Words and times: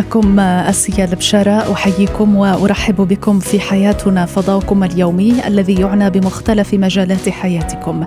معكم 0.00 0.40
أسيا 0.40 1.04
البشارة 1.04 1.72
أحييكم 1.72 2.36
وأرحب 2.36 2.96
بكم 2.96 3.38
في 3.38 3.60
حياتنا 3.60 4.26
فضاؤكم 4.26 4.84
اليومي 4.84 5.46
الذي 5.46 5.74
يعنى 5.74 6.10
بمختلف 6.10 6.74
مجالات 6.74 7.28
حياتكم. 7.28 8.04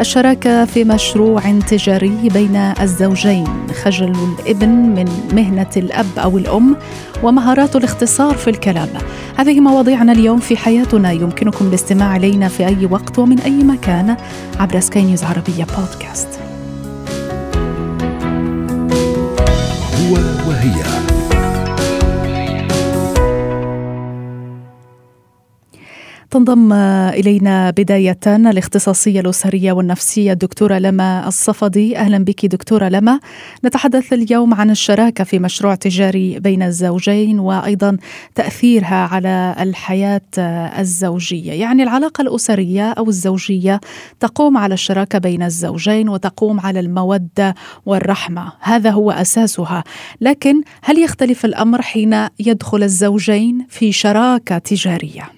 الشراكة 0.00 0.64
في 0.64 0.84
مشروع 0.84 1.40
تجاري 1.68 2.28
بين 2.34 2.56
الزوجين 2.56 3.46
خجل 3.82 4.12
الابن 4.40 4.68
من 4.68 5.04
مهنة 5.32 5.70
الأب 5.76 6.06
أو 6.18 6.38
الأم 6.38 6.76
ومهارات 7.22 7.76
الاختصار 7.76 8.34
في 8.34 8.50
الكلام. 8.50 8.88
هذه 9.36 9.60
مواضيعنا 9.60 10.12
اليوم 10.12 10.38
في 10.38 10.56
حياتنا 10.56 11.12
يمكنكم 11.12 11.68
الاستماع 11.68 12.16
إلينا 12.16 12.48
في 12.48 12.66
أي 12.66 12.86
وقت 12.90 13.18
ومن 13.18 13.40
أي 13.40 13.64
مكان 13.64 14.16
عبر 14.60 14.80
سكاي 14.80 15.02
نيوز 15.02 15.24
عربية 15.24 15.66
بودكاست 15.78 16.35
تنضم 26.36 26.72
إلينا 26.72 27.70
بداية 27.70 28.18
الاختصاصية 28.26 29.20
الأسرية 29.20 29.72
والنفسية 29.72 30.32
الدكتورة 30.32 30.78
لما 30.78 31.28
الصفدي. 31.28 31.96
أهلا 31.96 32.18
بك 32.18 32.46
دكتورة 32.46 32.88
لما. 32.88 33.20
نتحدث 33.64 34.12
اليوم 34.12 34.54
عن 34.54 34.70
الشراكة 34.70 35.24
في 35.24 35.38
مشروع 35.38 35.74
تجاري 35.74 36.38
بين 36.38 36.62
الزوجين 36.62 37.38
وأيضا 37.38 37.96
تأثيرها 38.34 39.08
على 39.12 39.56
الحياة 39.60 40.20
الزوجية. 40.78 41.52
يعني 41.52 41.82
العلاقة 41.82 42.22
الأسرية 42.22 42.92
أو 42.92 43.08
الزوجية 43.08 43.80
تقوم 44.20 44.56
على 44.56 44.74
الشراكة 44.74 45.18
بين 45.18 45.42
الزوجين 45.42 46.08
وتقوم 46.08 46.60
على 46.60 46.80
المودة 46.80 47.54
والرحمة. 47.86 48.52
هذا 48.60 48.90
هو 48.90 49.10
أساسها. 49.10 49.84
لكن 50.20 50.62
هل 50.82 50.98
يختلف 50.98 51.44
الأمر 51.44 51.82
حين 51.82 52.26
يدخل 52.38 52.82
الزوجين 52.82 53.66
في 53.68 53.92
شراكة 53.92 54.58
تجارية؟ 54.58 55.35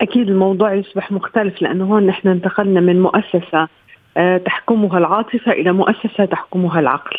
أكيد 0.00 0.28
الموضوع 0.28 0.74
يصبح 0.74 1.12
مختلف 1.12 1.62
لأنه 1.62 1.84
هون 1.84 2.06
نحن 2.06 2.28
انتقلنا 2.28 2.80
من 2.80 3.02
مؤسسة 3.02 3.68
آه، 4.16 4.38
تحكمها 4.38 4.98
العاطفة 4.98 5.52
إلى 5.52 5.72
مؤسسة 5.72 6.24
تحكمها 6.24 6.80
العقل. 6.80 7.16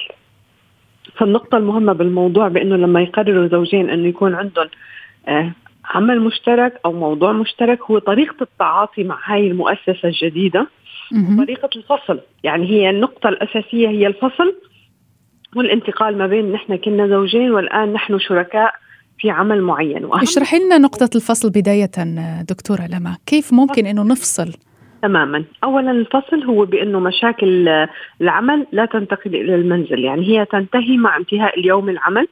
فالنقطة 1.17 1.57
المهمة 1.57 1.93
بالموضوع 1.93 2.47
بأنه 2.47 2.75
لما 2.75 3.01
يقرروا 3.01 3.47
زوجين 3.47 3.89
أنه 3.89 4.07
يكون 4.07 4.35
عندهم 4.35 4.67
آه، 5.27 5.51
عمل 5.85 6.19
مشترك 6.21 6.79
أو 6.85 6.91
موضوع 6.91 7.31
مشترك 7.31 7.81
هو 7.81 7.99
طريقة 7.99 8.35
التعاطي 8.41 9.03
مع 9.03 9.19
هاي 9.25 9.47
المؤسسة 9.47 9.99
الجديدة 10.03 10.67
وطريقة 11.33 11.69
الفصل. 11.75 12.19
يعني 12.43 12.69
هي 12.69 12.89
النقطة 12.89 13.29
الأساسية 13.29 13.89
هي 13.89 14.07
الفصل 14.07 14.55
والانتقال 15.55 16.17
ما 16.17 16.27
بين 16.27 16.51
نحن 16.51 16.75
كنا 16.75 17.07
زوجين 17.07 17.51
والآن 17.51 17.93
نحن 17.93 18.19
شركاء. 18.19 18.73
في 19.21 19.29
عمل 19.29 19.61
معين. 19.61 20.09
اشرحي 20.11 20.59
لنا 20.59 20.77
نقطة 20.77 21.09
الفصل 21.15 21.49
بداية 21.49 21.91
دكتورة 22.49 22.87
لما. 22.89 23.17
كيف 23.25 23.53
ممكن 23.53 23.85
أنه 23.85 24.03
نفصل؟ 24.03 24.53
تماما. 25.01 25.43
اولا 25.63 25.91
الفصل 25.91 26.43
هو 26.43 26.65
بأنه 26.65 26.99
مشاكل 26.99 27.69
العمل 28.21 28.67
لا 28.71 28.85
تنتقل 28.85 29.35
إلى 29.35 29.55
المنزل. 29.55 29.99
يعني 29.99 30.27
هي 30.27 30.45
تنتهي 30.45 30.97
مع 30.97 31.17
انتهاء 31.17 31.59
اليوم 31.59 31.89
العمل 31.89 32.27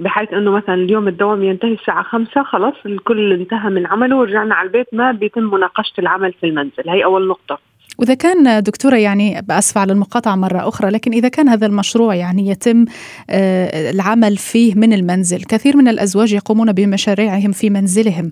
بحيث 0.00 0.32
إنه 0.32 0.50
مثلا 0.50 0.74
اليوم 0.74 1.08
الدوام 1.08 1.42
ينتهي 1.42 1.72
الساعة 1.72 2.02
خمسة 2.02 2.42
خلاص 2.42 2.74
الكل 2.86 3.32
انتهى 3.32 3.70
من 3.70 3.86
عمله 3.86 4.16
ورجعنا 4.16 4.54
على 4.54 4.66
البيت 4.66 4.86
ما 4.92 5.12
بيتم 5.12 5.42
مناقشة 5.42 5.92
العمل 5.98 6.32
في 6.32 6.46
المنزل. 6.46 6.88
هي 6.88 7.04
أول 7.04 7.28
نقطة. 7.28 7.58
وإذا 7.98 8.14
كان 8.14 8.62
دكتورة 8.62 8.96
يعني 8.96 9.42
بأسف 9.48 9.78
على 9.78 9.92
المقاطعة 9.92 10.36
مرة 10.36 10.68
أخرى 10.68 10.90
لكن 10.90 11.12
إذا 11.12 11.28
كان 11.28 11.48
هذا 11.48 11.66
المشروع 11.66 12.14
يعني 12.14 12.48
يتم 12.48 12.84
آه، 13.30 13.90
العمل 13.90 14.36
فيه 14.36 14.74
من 14.74 14.92
المنزل 14.92 15.44
كثير 15.44 15.76
من 15.76 15.88
الأزواج 15.88 16.32
يقومون 16.32 16.72
بمشاريعهم 16.72 17.52
في 17.52 17.70
منزلهم. 17.70 18.30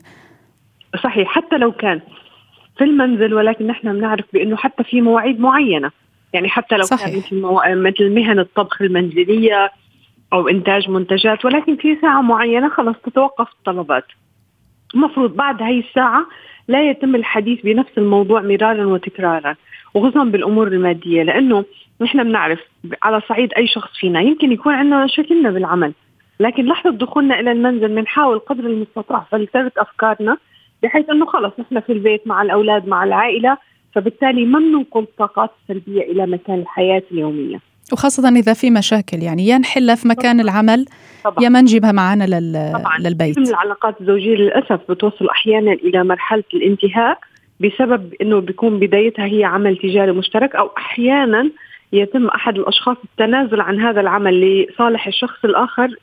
صحيح 1.03 1.29
حتى 1.29 1.57
لو 1.57 1.73
كان 1.73 2.01
في 2.79 2.85
المنزل 2.85 3.35
ولكن 3.35 3.67
نحن 3.67 3.93
بنعرف 3.93 4.25
بأنه 4.33 4.57
حتى 4.57 4.85
في 4.85 5.01
مواعيد 5.01 5.41
معينة. 5.41 5.91
يعني 6.33 6.49
حتى 6.49 6.77
لو 6.77 6.83
صحيح. 6.83 7.07
كان 7.07 7.17
مثل, 7.17 7.41
مو... 7.41 7.63
مثل 7.67 8.15
مهن 8.15 8.39
الطبخ 8.39 8.83
المنزلية 8.83 9.71
أو 10.33 10.49
إنتاج 10.49 10.91
منتجات 10.91 11.45
ولكن 11.45 11.77
في 11.77 11.97
ساعة 12.03 12.21
معينة 12.21 12.69
خلاص 12.69 12.97
تتوقف 13.07 13.49
الطلبات. 13.59 14.05
المفروض 14.95 15.37
بعد 15.37 15.63
هاي 15.63 15.79
الساعة 15.79 16.27
لا 16.69 16.91
يتم 16.91 17.15
الحديث 17.15 17.61
بنفس 17.63 17.99
الموضوع 17.99 18.41
مرارا 18.41 18.87
وتكرارا 18.87 19.57
وخصوصا 19.95 20.25
بالأمور 20.25 20.69
المادية 20.69 21.23
لأنه 21.23 21.65
نحن 22.01 22.25
بنعرف 22.25 22.61
على 23.03 23.21
صعيد 23.29 23.53
أي 23.53 23.67
شخص 23.67 23.99
فينا 23.99 24.21
يمكن 24.21 24.53
يكون 24.53 24.75
عندنا 24.75 25.05
مشاكلنا 25.05 25.51
بالعمل 25.51 25.93
لكن 26.41 26.67
لحظة 26.67 26.91
دخولنا 26.91 27.41
إلى 27.41 27.53
المنزل 27.53 27.89
بنحاول 27.89 28.39
قدر 28.39 28.67
المستطاع 28.67 29.27
فلترة 29.31 29.73
أفكارنا 29.79 30.37
بحيث 30.83 31.11
إنه 31.11 31.27
خلص 31.27 31.53
نحن 31.59 31.81
في 31.81 31.93
البيت 31.93 32.27
مع 32.27 32.43
الأولاد 32.43 32.89
مع 32.89 33.05
العائلة 33.05 33.59
فبالتالي 33.95 34.45
ما 34.45 34.59
بننقل 34.59 35.01
الطاقات 35.01 35.51
السلبيه 35.63 36.03
إلى 36.03 36.27
مكان 36.27 36.59
الحياة 36.61 37.03
اليومية. 37.13 37.61
وخاصة 37.93 38.29
إذا 38.29 38.53
في 38.53 38.71
مشاكل 38.71 39.23
يعني 39.23 39.47
يا 39.47 39.59
نحلها 39.59 39.95
في 39.95 40.09
مكان 40.09 40.33
طبعا. 40.33 40.43
العمل 40.43 40.87
طبعا. 41.25 41.45
يا 41.45 41.49
ما 41.49 41.61
نجيبها 41.61 41.93
معنا 41.93 42.25
لل... 42.25 42.73
طبعا. 42.73 42.99
للبيت 42.99 43.39
العلاقات 43.39 44.01
الزوجية 44.01 44.35
للأسف 44.35 44.81
بتوصل 44.89 45.29
أحيانا 45.29 45.73
إلى 45.73 46.05
مرحلة 46.05 46.45
الانتهاء 46.55 47.19
بسبب 47.61 48.15
أنه 48.21 48.41
بيكون 48.41 48.79
بدايتها 48.79 49.25
هي 49.25 49.45
عمل 49.45 49.77
تجاري 49.77 50.13
مشترك 50.13 50.57
أو 50.57 50.71
أحيانا 50.79 51.51
يتم 51.93 52.27
أحد 52.27 52.59
الأشخاص 52.59 52.97
التنازل 53.05 53.61
عن 53.61 53.81
هذا 53.81 54.01
العمل 54.01 54.41
لصالح 54.41 55.07
الشخص 55.07 55.45
الآخر 55.45 55.97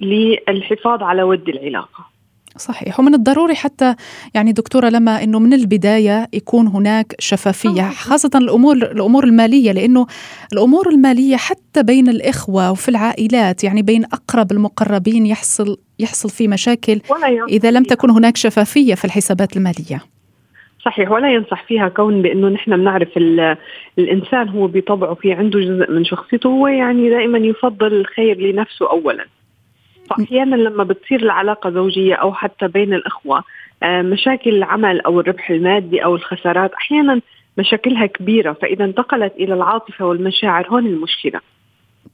للحفاظ 0.00 1.02
على 1.02 1.22
ود 1.22 1.48
العلاقة 1.48 2.09
صحيح. 2.56 3.00
ومن 3.00 3.14
الضروري 3.14 3.54
حتى 3.54 3.94
يعني 4.34 4.52
دكتورة 4.52 4.88
لما 4.88 5.24
إنه 5.24 5.38
من 5.38 5.52
البداية 5.52 6.28
يكون 6.32 6.66
هناك 6.66 7.14
شفافية 7.18 7.90
خاصة 7.90 8.30
الأمور 8.34 8.76
الأمور 8.76 9.24
المالية 9.24 9.72
لأنه 9.72 10.06
الأمور 10.52 10.88
المالية 10.88 11.36
حتى 11.36 11.82
بين 11.82 12.08
الإخوة 12.08 12.70
وفي 12.70 12.88
العائلات 12.88 13.64
يعني 13.64 13.82
بين 13.82 14.04
أقرب 14.04 14.52
المقربين 14.52 15.26
يحصل 15.26 15.76
يحصل 15.98 16.30
في 16.30 16.48
مشاكل 16.48 17.00
إذا 17.48 17.70
لم 17.70 17.82
تكن 17.82 18.10
هناك 18.10 18.36
شفافية 18.36 18.94
في 18.94 19.04
الحسابات 19.04 19.56
المالية. 19.56 20.00
صحيح. 20.84 21.10
ولا 21.10 21.32
ينصح 21.32 21.64
فيها 21.64 21.88
كون 21.88 22.22
بأنه 22.22 22.48
نحن 22.48 22.76
بنعرف 22.76 23.08
الإنسان 23.98 24.48
هو 24.48 24.66
بطبعه 24.66 25.14
في 25.14 25.32
عنده 25.32 25.60
جزء 25.60 25.90
من 25.90 26.04
شخصيته 26.04 26.48
هو 26.48 26.66
يعني 26.66 27.10
دائما 27.10 27.38
يفضل 27.38 27.92
الخير 27.92 28.40
لنفسه 28.40 28.90
اولا. 28.90 29.26
فاحيانا 30.18 30.56
لما 30.56 30.84
بتصير 30.84 31.22
العلاقة 31.22 31.70
زوجية 31.70 32.14
أو 32.14 32.34
حتى 32.34 32.68
بين 32.68 32.94
الأخوة 32.94 33.44
آه، 33.82 34.02
مشاكل 34.02 34.50
العمل 34.50 35.00
أو 35.00 35.20
الربح 35.20 35.50
المادي 35.50 36.04
أو 36.04 36.14
الخسارات 36.14 36.72
أحيانا 36.72 37.20
مشاكلها 37.58 38.06
كبيرة 38.06 38.52
فإذا 38.52 38.84
انتقلت 38.84 39.32
إلى 39.34 39.54
العاطفة 39.54 40.04
والمشاعر 40.04 40.68
هون 40.68 40.86
المشكلة. 40.86 41.40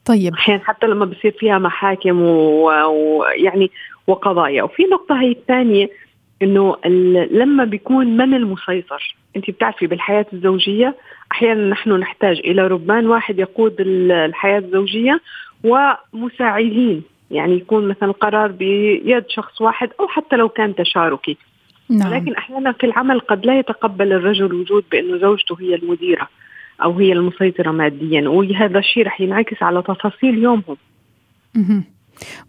طيب. 0.04 0.34
أحيانا 0.34 0.62
حتى 0.64 0.86
لما 0.86 1.04
بصير 1.04 1.34
فيها 1.38 1.58
محاكم 1.58 2.22
ويعني 2.22 3.70
وقضايا. 4.06 4.62
وفي 4.62 4.82
نقطة 4.82 5.20
هي 5.20 5.30
الثانية 5.30 5.90
إنه 6.42 6.76
لما 7.30 7.64
بيكون 7.64 8.16
من 8.16 8.34
المسيطر 8.34 9.16
أنت 9.36 9.50
بتعرفي 9.50 9.86
بالحياة 9.86 10.26
الزوجية 10.32 10.94
أحيانا 11.32 11.68
نحن 11.68 11.92
نحتاج 11.92 12.38
إلى 12.38 12.66
ربان 12.66 13.06
واحد 13.06 13.38
يقود 13.38 13.76
الحياة 13.80 14.58
الزوجية 14.58 15.20
ومساعدين. 15.64 17.02
يعني 17.30 17.56
يكون 17.56 17.88
مثلا 17.88 18.12
قرار 18.12 18.52
بيد 18.52 19.24
شخص 19.28 19.60
واحد 19.60 19.88
أو 20.00 20.08
حتى 20.08 20.36
لو 20.36 20.48
كان 20.48 20.74
تشاركي. 20.74 21.36
نعم. 21.88 22.14
لكن 22.14 22.34
أحيانا 22.34 22.72
في 22.72 22.86
العمل 22.86 23.20
قد 23.20 23.46
لا 23.46 23.58
يتقبل 23.58 24.12
الرجل 24.12 24.54
وجود 24.54 24.84
بأنه 24.92 25.18
زوجته 25.18 25.56
هي 25.60 25.74
المديرة 25.74 26.28
أو 26.82 26.98
هي 26.98 27.12
المسيطرة 27.12 27.70
ماديا 27.70 28.28
وهذا 28.28 28.78
الشيء 28.78 29.06
رح 29.06 29.20
ينعكس 29.20 29.62
على 29.62 29.82
تفاصيل 29.82 30.38
يومهم. 30.38 30.76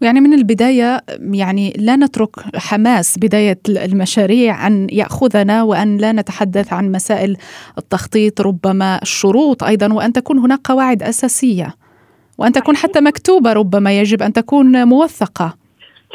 يعني 0.00 0.20
من 0.20 0.34
البداية 0.34 1.00
يعني 1.32 1.72
لا 1.78 1.96
نترك 1.96 2.56
حماس 2.56 3.18
بداية 3.18 3.58
المشاريع 3.68 4.66
أن 4.66 4.86
يأخذنا 4.92 5.62
وأن 5.62 5.96
لا 5.96 6.12
نتحدث 6.12 6.72
عن 6.72 6.92
مسائل 6.92 7.36
التخطيط 7.78 8.40
ربما 8.40 8.98
الشروط 9.02 9.64
أيضا 9.64 9.92
وأن 9.92 10.12
تكون 10.12 10.38
هناك 10.38 10.60
قواعد 10.64 11.02
أساسية. 11.02 11.74
وأن 12.38 12.52
تكون 12.52 12.76
حتى 12.76 13.00
مكتوبة 13.00 13.52
ربما 13.52 13.98
يجب 14.00 14.22
أن 14.22 14.32
تكون 14.32 14.84
موثقة. 14.84 15.54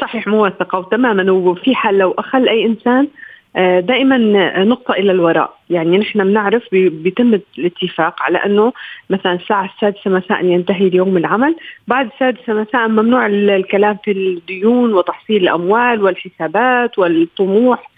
صحيح 0.00 0.26
موثقة 0.26 0.78
وتماما. 0.78 1.32
وفي 1.32 1.74
حال 1.74 1.98
لو 1.98 2.10
أخل 2.18 2.48
أي 2.48 2.66
إنسان 2.66 3.08
آه، 3.56 3.80
دائما 3.80 4.18
نقطة 4.64 4.92
إلى 4.92 5.12
الوراء. 5.12 5.58
يعني 5.70 5.98
نحن 5.98 6.24
بنعرف 6.24 6.62
بيتم 6.72 7.40
الاتفاق 7.58 8.22
على 8.22 8.38
أنه 8.38 8.72
مثلا 9.10 9.32
الساعة 9.32 9.70
السادسة 9.74 10.10
مساء 10.10 10.44
ينتهي 10.44 10.88
اليوم 10.88 11.16
العمل. 11.16 11.56
بعد 11.88 12.10
السادسة 12.12 12.52
مساء 12.52 12.88
ممنوع 12.88 13.26
الكلام 13.26 13.98
في 14.04 14.10
الديون 14.10 14.94
وتحصيل 14.94 15.42
الأموال 15.42 16.02
والحسابات 16.02 16.98
والطموح. 16.98 17.90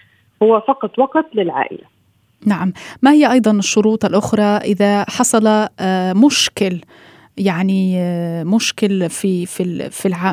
هو 0.43 0.59
فقط 0.67 0.99
وقت 0.99 1.25
للعائلة. 1.33 1.83
نعم. 2.45 2.73
ما 3.01 3.11
هي 3.11 3.31
أيضا 3.31 3.51
الشروط 3.51 4.05
الأخرى 4.05 4.43
إذا 4.43 5.05
حصل 5.09 5.47
آه، 5.79 6.13
مشكل 6.13 6.79
يعني 7.37 7.97
آه، 7.97 8.43
مشكل 8.43 9.09
في 9.09 9.45
في 9.45 9.89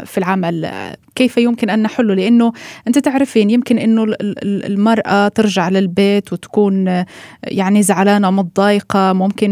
في 0.06 0.18
العمل. 0.18 0.70
كيف 1.14 1.38
يمكن 1.38 1.70
أن 1.70 1.82
نحله؟ 1.82 2.14
لأنه 2.14 2.52
أنت 2.86 2.98
تعرفين 2.98 3.50
يمكن 3.50 3.78
إنه 3.78 4.06
المرأة 4.44 5.28
ترجع 5.28 5.68
للبيت 5.68 6.32
وتكون 6.32 6.88
آه، 6.88 7.06
يعني 7.44 7.82
زعلانة 7.82 8.30
متضايقة 8.30 9.12
ممكن 9.12 9.50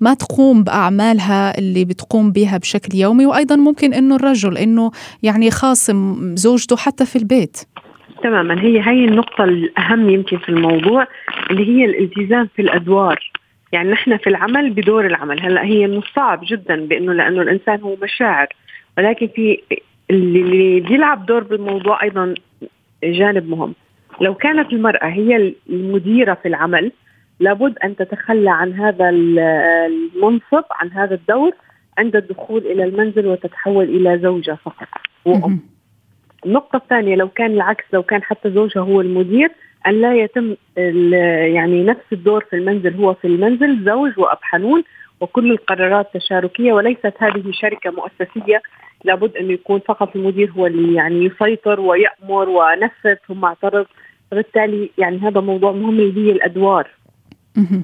ما 0.00 0.14
تقوم 0.14 0.64
بأعمالها 0.64 1.58
اللي 1.58 1.84
بتقوم 1.84 2.32
بها 2.32 2.58
بشكل 2.58 2.98
يومي. 2.98 3.26
وأيضا 3.26 3.56
ممكن 3.56 3.94
إنه 3.94 4.16
الرجل 4.16 4.58
إنه 4.58 4.90
يعني 5.22 5.50
خاصم 5.50 6.16
زوجته 6.36 6.76
حتى 6.76 7.06
في 7.06 7.16
البيت. 7.16 7.56
تماما. 8.22 8.62
هي 8.62 8.80
هي 8.80 9.04
النقطة 9.04 9.44
الأهم 9.44 10.10
يمكن 10.10 10.38
في 10.38 10.48
الموضوع 10.48 11.06
اللي 11.50 11.68
هي 11.68 11.84
الالتزام 11.84 12.48
في 12.56 12.62
الأدوار. 12.62 13.30
يعني 13.74 13.90
نحن 13.90 14.16
في 14.16 14.26
العمل 14.26 14.70
بدور 14.70 15.06
العمل. 15.06 15.40
هلأ 15.40 15.64
هي 15.64 15.86
من 15.86 15.96
الصعب 15.96 16.40
جدا 16.44 16.86
بإنه 16.86 17.12
لأنه 17.12 17.42
الإنسان 17.42 17.80
هو 17.80 17.96
مشاعر. 18.02 18.48
ولكن 18.98 19.28
في 19.28 19.62
اللي 20.10 20.80
بيلعب 20.80 21.26
دور 21.26 21.42
بالموضوع 21.42 22.02
أيضا 22.02 22.34
جانب 23.04 23.48
مهم. 23.48 23.74
لو 24.20 24.34
كانت 24.34 24.72
المرأة 24.72 25.06
هي 25.06 25.54
المديرة 25.70 26.34
في 26.34 26.48
العمل 26.48 26.92
لابد 27.40 27.78
أن 27.78 27.96
تتخلى 27.96 28.50
عن 28.50 28.72
هذا 28.72 29.08
المنصب 29.08 30.64
عن 30.70 30.90
هذا 30.92 31.14
الدور 31.14 31.52
عند 31.98 32.16
الدخول 32.16 32.66
إلى 32.66 32.84
المنزل 32.84 33.26
وتتحول 33.26 33.84
إلى 33.84 34.18
زوجة 34.18 34.58
فقط 34.64 34.88
وأم. 35.24 35.60
النقطة 36.46 36.76
الثانية 36.76 37.16
لو 37.16 37.28
كان 37.28 37.50
العكس 37.50 37.84
لو 37.92 38.02
كان 38.02 38.22
حتى 38.22 38.50
زوجها 38.50 38.82
هو 38.82 39.00
المدير 39.00 39.50
أن 39.86 40.00
لا 40.00 40.14
يتم 40.14 40.56
يعني 41.54 41.84
نفس 41.84 42.04
الدور 42.12 42.44
في 42.50 42.56
المنزل 42.56 42.94
هو 42.94 43.14
في 43.14 43.26
المنزل 43.26 43.84
زوج 43.84 44.18
وأب 44.18 44.38
حنون 44.42 44.84
وكل 45.20 45.50
القرارات 45.50 46.06
تشاركية 46.14 46.72
وليست 46.72 47.12
هذه 47.18 47.42
شركة 47.50 47.90
مؤسسية. 47.90 48.62
لابد 49.04 49.36
أن 49.36 49.50
يكون 49.50 49.80
فقط 49.80 50.16
المدير 50.16 50.50
هو 50.50 50.66
اللي 50.66 50.94
يعني 50.94 51.24
يسيطر 51.24 51.80
ويأمر 51.80 52.48
ونفذ 52.48 53.14
ثم 53.28 53.44
اعترض. 53.44 53.86
فبالتالي 54.30 54.90
يعني 54.98 55.18
هذا 55.18 55.40
موضوع 55.40 55.72
مهم 55.72 55.98
اللي 56.00 56.26
هي 56.26 56.32
الأدوار 56.32 56.88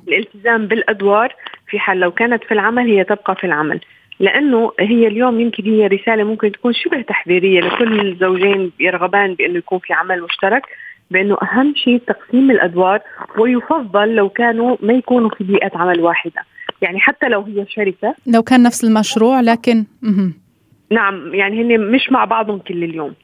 الالتزام 0.09 0.67
بالأدوار 0.67 1.35
في 1.69 1.79
حال 1.79 2.01
لو 2.01 2.11
كانت 2.11 2.45
في 2.45 2.53
العمل 2.55 2.87
هي 2.87 3.05
تبقى 3.05 3.37
في 3.37 3.45
العمل. 3.45 3.81
لأنه 4.21 4.73
هي 4.81 5.07
اليوم 5.07 5.41
يمكن 5.41 5.65
هي 5.65 5.87
رسالة 5.87 6.25
ممكن 6.25 6.53
تكون 6.53 6.73
شبه 6.73 7.01
تحذيرية 7.01 7.61
لكل 7.61 8.09
الزوجين 8.09 8.73
يرغبان 8.81 9.35
بأنه 9.35 9.59
يكون 9.59 9.79
في 9.79 9.93
عمل 9.93 10.23
مشترك. 10.23 10.63
بأنه 11.11 11.37
أهم 11.43 11.75
شيء 11.77 11.99
تقسيم 12.07 12.51
الأدوار 12.51 13.01
ويفضل 13.39 14.15
لو 14.15 14.29
كانوا 14.29 14.77
ما 14.81 14.93
يكونوا 14.93 15.31
في 15.31 15.45
بيئة 15.45 15.71
عمل 15.75 16.01
واحدة. 16.01 16.43
يعني 16.83 17.01
حتى 17.01 17.29
لو 17.29 17.43
هي 17.43 17.67
شركة. 17.69 18.15
لو 18.27 18.43
كان 18.43 18.63
نفس 18.63 18.85
المشروع 18.85 19.41
لكن 19.41 19.85
نعم 20.91 21.35
يعني 21.35 21.63
هن 21.63 21.81
مش 21.81 22.13
مع 22.13 22.25
بعضهم 22.25 22.59
كل 22.59 22.85
اليوم. 22.85 23.15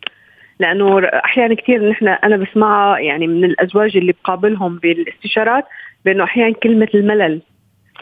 لأنه 0.61 0.99
أحيانا 1.05 1.55
كثير 1.55 1.91
نحن 1.91 2.09
أنا 2.09 2.37
بسمعها 2.37 2.99
يعني 2.99 3.27
من 3.27 3.45
الأزواج 3.45 3.97
اللي 3.97 4.13
بقابلهم 4.13 4.79
بالاستشارات 4.79 5.65
بأنه 6.05 6.25
أحيانا 6.25 6.55
كلمة 6.63 6.89
الملل 6.95 7.41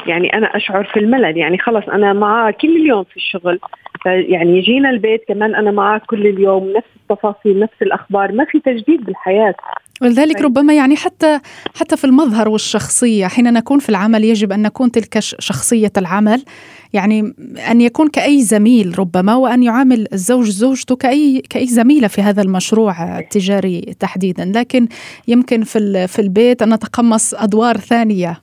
يعني 0.06 0.32
أنا 0.32 0.56
أشعر 0.56 0.84
في 0.84 1.00
الملل. 1.00 1.36
يعني 1.36 1.58
خلص 1.58 1.84
أنا 1.88 2.12
معاه 2.12 2.50
كل 2.50 2.76
اليوم 2.76 3.04
في 3.04 3.16
الشغل. 3.16 3.60
يعني 4.06 4.58
يجينا 4.58 4.90
البيت 4.90 5.24
كمان 5.28 5.54
أنا 5.54 5.70
معاه 5.70 6.00
كل 6.06 6.26
اليوم 6.26 6.72
نفس 6.76 6.86
التفاصيل 7.10 7.60
نفس 7.60 7.82
الأخبار 7.82 8.32
ما 8.32 8.44
في 8.44 8.60
تجديد 8.60 9.04
بالحياة. 9.04 9.54
ولذلك 10.02 10.36
طيب. 10.36 10.44
ربما 10.44 10.74
يعني 10.74 10.96
حتى 10.96 11.40
حتى 11.80 11.96
في 11.96 12.04
المظهر 12.04 12.48
والشخصية 12.48 13.26
حين 13.26 13.52
نكون 13.52 13.78
في 13.78 13.88
العمل 13.88 14.24
يجب 14.24 14.52
أن 14.52 14.62
نكون 14.62 14.90
تلك 14.90 15.18
شخصية 15.18 15.92
العمل. 15.96 16.44
يعني 16.92 17.34
أن 17.70 17.80
يكون 17.80 18.08
كأي 18.08 18.42
زميل 18.42 18.98
ربما 18.98 19.36
وأن 19.36 19.62
يعامل 19.62 20.06
الزوج 20.12 20.44
زوجته 20.44 20.96
كاي 20.96 21.42
كأي 21.50 21.66
زميلة 21.66 22.08
في 22.08 22.22
هذا 22.22 22.42
المشروع 22.42 23.18
التجاري 23.18 23.80
تحديدا. 24.00 24.52
لكن 24.54 24.88
يمكن 25.28 25.62
في 25.62 26.06
في 26.08 26.18
البيت 26.18 26.62
أن 26.62 26.74
نتقمص 26.74 27.34
أدوار 27.34 27.76
ثانية. 27.76 28.40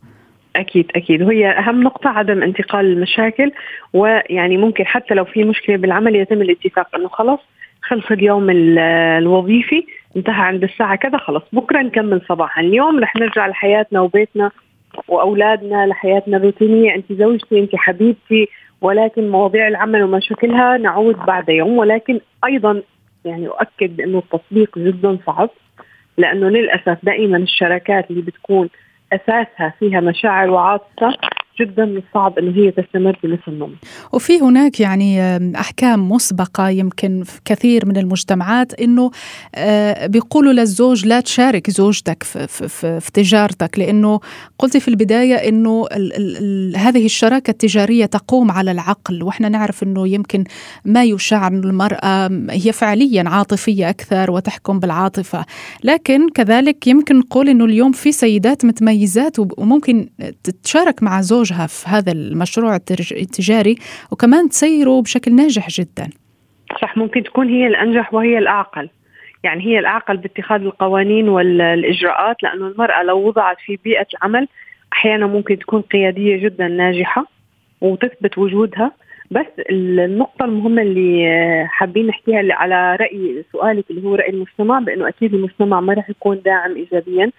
أكيد 0.55 0.91
أكيد. 0.95 1.21
وهي 1.21 1.49
أهم 1.49 1.83
نقطة 1.83 2.09
عدم 2.09 2.43
انتقال 2.43 2.85
المشاكل 2.85 3.51
ويعني 3.93 4.57
ممكن 4.57 4.85
حتى 4.85 5.13
لو 5.13 5.25
في 5.25 5.43
مشكلة 5.43 5.75
بالعمل 5.77 6.15
يتم 6.15 6.41
الاتفاق 6.41 6.95
إنه 6.95 7.07
خلص 7.07 7.39
خلص 7.81 8.11
اليوم 8.11 8.49
الوظيفي 8.49 9.83
انتهى 10.17 10.41
عند 10.41 10.63
الساعة 10.63 10.95
كذا 10.95 11.17
خلص 11.17 11.43
بكرة 11.53 11.81
نكمل 11.81 12.21
صباحا. 12.29 12.61
اليوم 12.61 12.99
رح 12.99 13.15
نرجع 13.15 13.47
لحياتنا 13.47 14.01
وبيتنا 14.01 14.51
وأولادنا 15.07 15.87
لحياتنا 15.87 16.37
الروتينية. 16.37 16.95
أنت 16.95 17.13
زوجتي 17.13 17.59
أنت 17.59 17.75
حبيبتي 17.75 18.47
ولكن 18.81 19.29
مواضيع 19.29 19.67
العمل 19.67 20.03
ومشاكلها 20.03 20.77
نعود 20.77 21.15
بعد 21.15 21.49
يوم. 21.49 21.77
ولكن 21.77 22.19
أيضا 22.45 22.81
يعني 23.25 23.47
أؤكد 23.47 24.01
انه 24.01 24.17
التطبيق 24.17 24.79
جدا 24.79 25.17
صعب 25.25 25.49
لأنه 26.17 26.49
للأسف 26.49 26.97
دائما 27.03 27.37
الشراكات 27.37 28.11
اللي 28.11 28.21
بتكون 28.21 28.69
أساسها 29.13 29.73
فيها 29.79 29.99
مشاعر 29.99 30.49
وعاطفة. 30.49 31.13
جدا 31.59 31.85
من 31.85 31.97
الصعب 31.97 32.39
إنه 32.39 32.51
هي 32.55 32.71
تستمر 32.71 33.19
بنفس 33.23 33.47
النمط. 33.47 33.77
وفي 34.13 34.39
هناك 34.39 34.79
يعني 34.79 35.37
أحكام 35.55 36.11
مسبقة 36.11 36.69
يمكن 36.69 37.23
في 37.23 37.39
كثير 37.45 37.85
من 37.85 37.97
المجتمعات 37.97 38.81
إنه 38.81 39.11
آه، 39.55 40.07
بيقولوا 40.07 40.53
للزوج 40.53 41.05
لا 41.05 41.19
تشارك 41.19 41.69
زوجتك 41.69 42.23
في, 42.23 42.47
في, 42.47 42.67
في, 42.67 42.99
في 42.99 43.11
تجارتك 43.11 43.79
لأنه 43.79 44.19
قلتي 44.59 44.79
في 44.79 44.87
البداية 44.87 45.35
إنه 45.35 45.85
ال 45.91 46.13
ال 46.15 46.77
هذه 46.77 47.05
الشراكة 47.05 47.51
التجارية 47.51 48.05
تقوم 48.05 48.51
على 48.51 48.71
العقل 48.71 49.23
وإحنا 49.23 49.49
نعرف 49.49 49.83
إنه 49.83 50.07
يمكن 50.07 50.43
ما 50.85 51.03
يشاع 51.03 51.47
ان 51.47 51.63
المرأة 51.63 52.29
هي 52.49 52.71
فعليا 52.71 53.23
عاطفية 53.29 53.89
أكثر 53.89 54.31
وتحكم 54.31 54.79
بالعاطفة، 54.79 55.45
لكن 55.83 56.29
كذلك 56.29 56.87
يمكن 56.87 57.19
نقول 57.19 57.49
إنه 57.49 57.65
اليوم 57.65 57.91
في 57.91 58.11
سيدات 58.11 58.65
متميزات 58.65 59.39
وممكن 59.39 60.09
تتشارك 60.43 61.03
مع 61.03 61.21
زوج 61.21 61.40
زوجها 61.41 61.67
في 61.67 61.89
هذا 61.89 62.11
المشروع 62.11 62.75
التجاري 62.75 63.75
وكمان 64.11 64.49
تسيره 64.49 65.01
بشكل 65.01 65.35
ناجح 65.35 65.69
جدا. 65.69 66.09
صح 66.81 66.97
ممكن 66.97 67.23
تكون 67.23 67.49
هي 67.49 67.67
الأنجح 67.67 68.13
وهي 68.13 68.37
الأعقل. 68.37 68.89
يعني 69.43 69.65
هي 69.65 69.79
الأعقل 69.79 70.17
باتخاذ 70.17 70.61
القوانين 70.61 71.29
والإجراءات 71.29 72.43
لأنه 72.43 72.67
المرأة 72.67 73.03
لو 73.03 73.27
وضعت 73.27 73.57
في 73.65 73.79
بيئة 73.83 74.07
العمل 74.13 74.47
أحيانا 74.93 75.27
ممكن 75.27 75.59
تكون 75.59 75.81
قيادية 75.81 76.37
جدا 76.37 76.67
ناجحة 76.67 77.25
وتثبت 77.81 78.37
وجودها. 78.37 78.91
بس 79.31 79.45
النقطة 79.69 80.45
المهمة 80.45 80.81
اللي 80.81 81.65
حابين 81.69 82.07
نحكيها 82.07 82.39
اللي 82.39 82.53
على 82.53 82.95
رأي 82.95 83.45
سؤالك 83.51 83.85
اللي 83.91 84.07
هو 84.07 84.15
رأي 84.15 84.29
المجتمع 84.29 84.79
بأنه 84.79 85.07
أكيد 85.07 85.33
المجتمع 85.33 85.79
ما 85.79 85.93
راح 85.93 86.09
يكون 86.09 86.41
داعم 86.45 86.75
إيجابيا. 86.75 87.31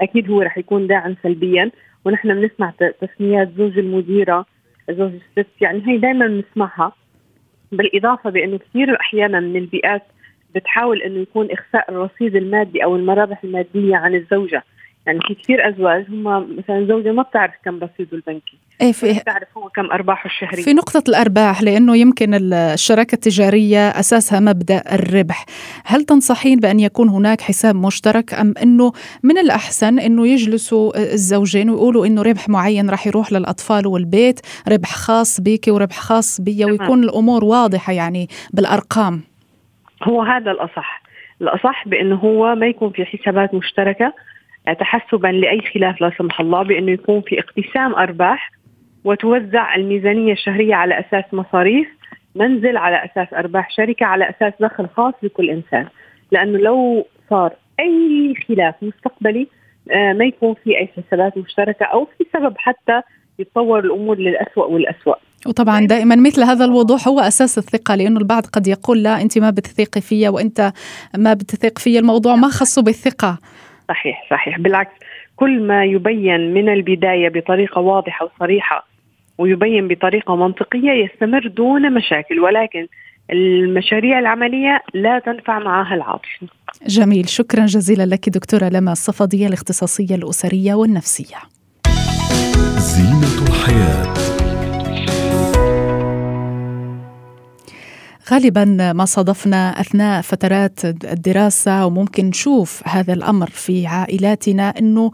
أكيد 0.00 0.30
هو 0.30 0.42
راح 0.42 0.58
يكون 0.58 0.86
داعم 0.86 1.16
سلبيا. 1.22 1.70
ونحن 2.06 2.40
بنسمع 2.40 2.72
تسميات 3.00 3.48
زوج 3.58 3.78
المديرة 3.78 4.46
زوج 4.90 5.12
الست 5.12 5.50
يعني 5.60 5.82
هي 5.86 5.98
دائما 5.98 6.26
بنسمعها. 6.26 6.92
بالإضافة 7.72 8.30
بأنه 8.30 8.58
كثير 8.58 9.00
أحيانا 9.00 9.40
من 9.40 9.56
البيئات 9.56 10.02
بتحاول 10.54 11.02
إنه 11.02 11.20
يكون 11.20 11.48
إخفاء 11.50 11.90
الرصيد 11.90 12.36
المادي 12.36 12.84
أو 12.84 12.96
المرابح 12.96 13.44
المادية 13.44 13.96
عن 13.96 14.14
الزوجة. 14.14 14.62
يعني 15.06 15.20
في 15.20 15.34
كثير 15.34 15.68
أزواج. 15.68 16.06
هم 16.08 16.56
مثلا 16.58 16.86
زوجة 16.88 17.12
ما 17.12 17.22
بتعرف 17.22 17.54
كم 17.64 17.74
رصيده 17.76 18.12
البنكي 18.12 18.58
إيه 18.80 18.92
في 18.92 19.12
بتعرف 19.12 19.48
هو 19.56 19.68
كم 19.68 19.90
أرباحه 19.90 20.26
الشهرية. 20.26 20.62
في 20.62 20.72
نقطة 20.72 21.02
الأرباح 21.08 21.62
لأنه 21.62 21.96
يمكن 21.96 22.52
الشراكة 22.52 23.14
التجارية 23.14 23.88
أساسها 23.88 24.40
مبدأ 24.40 24.82
الربح. 24.92 25.44
هل 25.84 26.04
تنصحين 26.04 26.60
بأن 26.60 26.80
يكون 26.80 27.08
هناك 27.08 27.40
حساب 27.40 27.76
مشترك 27.76 28.34
أم 28.34 28.54
إنه 28.62 28.92
من 29.22 29.38
الأحسن 29.38 29.98
إنه 29.98 30.26
يجلسوا 30.26 30.96
الزوجين 30.96 31.70
ويقولوا 31.70 32.06
إنه 32.06 32.22
ربح 32.22 32.48
معين 32.48 32.90
راح 32.90 33.06
يروح 33.06 33.32
للأطفال 33.32 33.86
والبيت 33.86 34.40
ربح 34.68 34.92
خاص 34.92 35.40
بك 35.40 35.64
وربح 35.68 35.98
خاص 35.98 36.40
بي 36.40 36.64
ويكون 36.64 37.04
الأمور 37.04 37.44
واضحة 37.44 37.92
يعني 37.92 38.28
بالأرقام؟ 38.54 39.20
هو 40.02 40.22
هذا 40.22 40.50
الأصح. 40.50 41.02
الأصح 41.40 41.88
بأنه 41.88 42.16
هو 42.16 42.54
ما 42.54 42.66
يكون 42.66 42.90
في 42.90 43.04
حسابات 43.04 43.54
مشتركة. 43.54 44.12
تحسبا 44.72 45.28
لأي 45.28 45.60
خلاف 45.74 46.00
لا 46.00 46.12
سمح 46.18 46.40
الله 46.40 46.62
بأنه 46.62 46.92
يكون 46.92 47.20
في 47.20 47.38
اقتسام 47.38 47.94
أرباح 47.94 48.50
وتوزع 49.04 49.74
الميزانية 49.74 50.32
الشهرية 50.32 50.74
على 50.74 51.00
أساس 51.00 51.24
مصاريف 51.32 51.88
منزل 52.34 52.76
على 52.76 53.04
أساس 53.04 53.34
أرباح 53.34 53.70
شركة 53.70 54.06
على 54.06 54.30
أساس 54.30 54.52
دخل 54.60 54.88
خاص 54.96 55.14
لكل 55.22 55.50
إنسان. 55.50 55.86
لأنه 56.32 56.58
لو 56.58 57.06
صار 57.30 57.52
أي 57.80 58.34
خلاف 58.48 58.74
مستقبلي 58.82 59.48
آه، 59.90 60.12
ما 60.12 60.24
يكون 60.24 60.54
في 60.64 60.78
أي 60.78 60.88
حسابات 60.96 61.38
مشتركة 61.38 61.84
أو 61.84 62.08
في 62.18 62.24
سبب 62.32 62.54
حتى 62.58 63.02
يتطور 63.38 63.78
الأمور 63.78 64.18
للأسوأ 64.18 64.64
والأسوأ. 64.64 65.14
وطبعا 65.46 65.86
دائما 65.86 66.16
مثل 66.16 66.42
هذا 66.42 66.64
الوضوح 66.64 67.08
هو 67.08 67.20
أساس 67.20 67.58
الثقة 67.58 67.94
لأنه 67.94 68.20
البعض 68.20 68.46
قد 68.46 68.66
يقول 68.66 69.02
لا 69.02 69.22
أنت 69.22 69.38
ما 69.38 69.50
بتثقي 69.50 70.00
فيا 70.00 70.30
وأنت 70.30 70.72
ما 71.18 71.34
بتثق 71.34 71.78
في 71.78 71.98
الموضوع 71.98 72.36
ما 72.36 72.48
خصه 72.48 72.82
بالثقة. 72.82 73.38
صحيح 73.88 74.26
صحيح 74.30 74.58
بالعكس 74.58 74.92
كل 75.36 75.62
ما 75.62 75.84
يبين 75.84 76.54
من 76.54 76.68
البداية 76.68 77.28
بطريقة 77.28 77.80
واضحة 77.80 78.26
وصريحة 78.26 78.86
ويبين 79.38 79.88
بطريقة 79.88 80.36
منطقية 80.36 80.90
يستمر 80.90 81.46
دون 81.46 81.94
مشاكل 81.94 82.40
ولكن 82.40 82.86
المشاريع 83.32 84.18
العملية 84.18 84.82
لا 84.94 85.18
تنفع 85.18 85.58
معها 85.58 85.94
العاطفه. 85.94 86.46
جميل 86.86 87.28
شكرا 87.28 87.66
جزيلا 87.66 88.06
لك 88.06 88.28
دكتورة 88.28 88.68
لما 88.68 88.92
الصفدية 88.92 89.46
الاختصاصية 89.46 90.14
الأسرية 90.14 90.74
والنفسية. 90.74 91.36
زينة 92.78 93.48
الحياة 93.48 94.35
غالبا 98.30 98.64
ما 98.92 99.04
صادفنا 99.04 99.80
أثناء 99.80 100.20
فترات 100.20 100.84
الدراسة 100.84 101.86
وممكن 101.86 102.24
نشوف 102.26 102.82
هذا 102.84 103.12
الأمر 103.12 103.50
في 103.50 103.86
عائلاتنا 103.86 104.68
إنه 104.78 105.10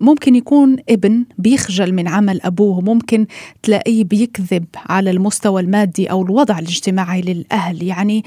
ممكن 0.00 0.34
يكون 0.34 0.76
ابن 0.88 1.24
بيخجل 1.38 1.94
من 1.94 2.08
عمل 2.08 2.40
أبوه 2.42 2.80
ممكن 2.80 3.26
تلاقيه 3.62 4.04
بيكذب 4.04 4.64
على 4.86 5.10
المستوى 5.10 5.62
المادي 5.62 6.10
أو 6.10 6.22
الوضع 6.22 6.58
الاجتماعي 6.58 7.20
للأهل. 7.20 7.82
يعني 7.82 8.24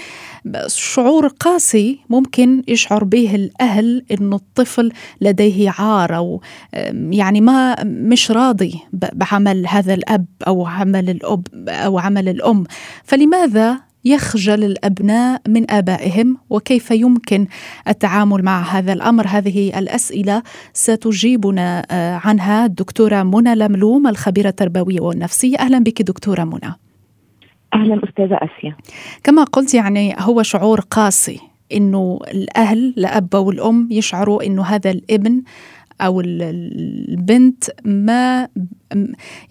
شعور 0.68 1.28
قاسي 1.28 2.00
ممكن 2.10 2.64
يشعر 2.68 3.04
به 3.04 3.36
الأهل 3.36 4.06
إنه 4.12 4.36
الطفل 4.36 4.92
لديه 5.22 5.70
عار 5.70 6.16
أو 6.16 6.42
يعني 7.12 7.42
ما 7.42 7.84
مش 7.84 8.32
راضي 8.32 8.80
بعمل 8.94 9.68
هذا 9.68 9.94
الأب 9.94 10.26
أو 10.48 10.68
عمل 10.68 11.10
الأب 11.10 11.48
أو 11.68 12.00
عمل 12.00 12.30
الأم. 12.30 12.64
فلماذا 13.04 13.88
يخجل 14.10 14.63
الأبناء 14.63 15.42
من 15.48 15.72
آبائهم 15.72 16.38
وكيف 16.50 16.92
يمكن 16.92 17.48
التعامل 17.88 18.44
مع 18.44 18.62
هذا 18.62 18.94
الأمر؟ 18.94 19.28
هذه 19.28 19.80
الأسئلة 19.80 20.44
ستجيبنا 20.74 21.86
آه، 21.92 22.22
عنها 22.25 22.66
الدكتورة 22.66 23.24
منى 23.24 23.56
لملوم 23.56 24.08
الخبيرة 24.08 24.50
التربوية 24.50 25.01
والنفسية. 25.01 25.58
أهلا 25.58 25.80
بك 25.80 26.01
دكتورة 26.01 26.44
منى. 26.44 26.75
أهلا 27.74 28.01
أستاذة 28.10 28.39
أسيا. 28.42 28.75
كما 29.24 29.44
قلت 29.44 29.74
يعني 29.74 30.16
هو 30.20 30.44
شعور 30.44 30.80
قاسي 30.80 31.39
إنه 31.74 32.20
الأهل 32.28 32.94
الأب 32.98 33.36
والأم 33.36 33.88
يشعروا 33.92 34.46
إنه 34.46 34.63
هذا 34.63 34.92
الابن 34.92 35.42
أو 36.01 36.22
البنت 36.22 37.63
ما 37.86 38.48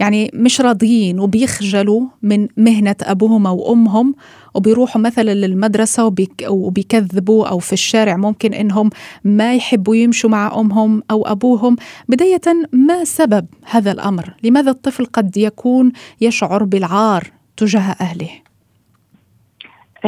يعني 0.01 0.31
مش 0.35 0.61
راضيين 0.61 1.21
وبيخجلوا 1.21 2.03
من 2.23 2.49
مهنة 2.57 2.97
ابوهم 3.03 3.47
أو 3.47 3.73
امهم 3.73 4.15
وبيروحوا 4.55 5.01
مثلا 5.01 5.35
للمدرسة 5.35 6.15
وبيكذبوا 6.49 7.47
أو 7.47 7.59
في 7.59 7.73
الشارع 7.73 8.17
ممكن 8.17 8.55
إنهم 8.55 8.91
ما 9.25 9.55
يحبوا 9.55 9.97
يمشوا 9.97 10.31
مع 10.31 10.61
أمهم 10.61 11.03
أو 11.11 11.27
أبوهم. 11.27 11.77
بداية 12.09 12.41
ما 12.73 13.05
سبب 13.05 13.47
هذا 13.71 13.93
الأمر؟ 13.93 14.35
لماذا 14.43 14.71
الطفل 14.71 15.05
قد 15.07 15.37
يكون 15.37 15.93
يشعر 16.21 16.65
بالعار 16.65 17.31
تجاه 17.57 17.97
أهله؟ 18.01 18.48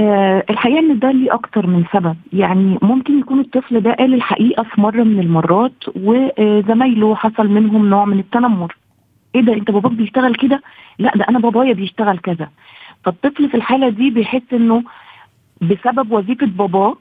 آه 0.00 0.44
الحقيقة 0.50 0.78
إن 0.78 0.98
ده 0.98 1.10
ليه 1.10 1.34
أكتر 1.34 1.66
من 1.66 1.84
سبب. 1.92 2.16
يعني 2.32 2.78
ممكن 2.82 3.18
يكون 3.20 3.40
الطفل 3.40 3.80
ده 3.80 3.92
قال 3.92 4.14
الحقيقة 4.14 4.62
في 4.62 4.80
مرة 4.80 5.02
من 5.02 5.20
المرات 5.20 5.72
وزمايله 5.96 7.14
حصل 7.14 7.48
منهم 7.48 7.88
نوع 7.90 8.04
من 8.04 8.18
التنمر. 8.18 8.76
إيه 9.34 9.40
ده؟ 9.40 9.52
أنت 9.52 9.70
باباك 9.70 9.92
بيشتغل 9.92 10.34
كده؟ 10.34 10.62
لا 10.98 11.12
ده 11.16 11.24
أنا 11.28 11.38
بابايا 11.38 11.72
بيشتغل 11.72 12.18
كذا. 12.18 12.48
فالطفل 13.04 13.48
في 13.48 13.56
الحالة 13.56 13.88
دي 13.88 14.10
بيحس 14.10 14.52
إنه 14.52 14.82
بسبب 15.60 16.12
وظيفة 16.12 16.46
باباه 16.46 16.96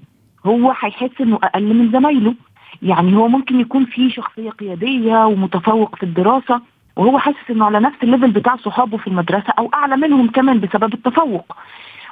هو 0.46 0.72
هيحس 0.79 1.22
إنه 1.22 1.39
أقل 1.44 1.74
من 1.74 1.91
زمايله. 1.91 2.34
يعني 2.82 3.15
هو 3.15 3.27
ممكن 3.27 3.60
يكون 3.60 3.86
في 3.86 4.10
شخصية 4.10 4.50
قيادية 4.50 5.25
ومتفوق 5.25 5.96
في 5.96 6.03
الدراسة 6.03 6.62
وهو 6.96 7.18
حاسس 7.20 7.50
إنه 7.51 7.65
على 7.65 7.79
نفس 7.79 7.98
الليفل 8.03 8.32
بتاع 8.32 8.56
صحابه 8.56 8.98
في 8.98 9.08
المدرسة 9.08 9.53
أو 9.60 9.70
أعلى 9.74 9.98
منهم 9.98 10.27
كمان 10.27 10.60
بسبب 10.60 10.94
التفوق. 10.94 11.56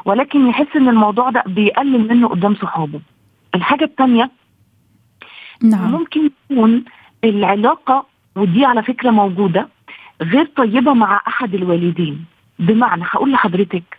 ولكن 0.08 0.48
يحس 0.48 0.76
إن 0.76 0.90
الموضوع 0.90 1.30
ده 1.30 1.44
بيقلل 1.48 2.08
منه 2.08 2.28
قدام 2.28 2.56
صحابه 2.56 3.00
الحاجة 3.56 3.84
الثانية 3.84 4.32
نعم. 5.64 5.92
ممكن 5.92 6.30
يكون 6.52 6.84
العلاقة 7.24 8.06
ودي 8.36 8.66
على 8.66 8.84
فكرة 8.84 9.10
موجودة 9.12 9.68
غير 10.22 10.46
طيبة 10.46 10.94
مع 10.94 11.22
أحد 11.28 11.56
الوالدين 11.56 12.26
بمعنى 12.60 13.04
هقول 13.12 13.32
لحضرتك 13.32 13.98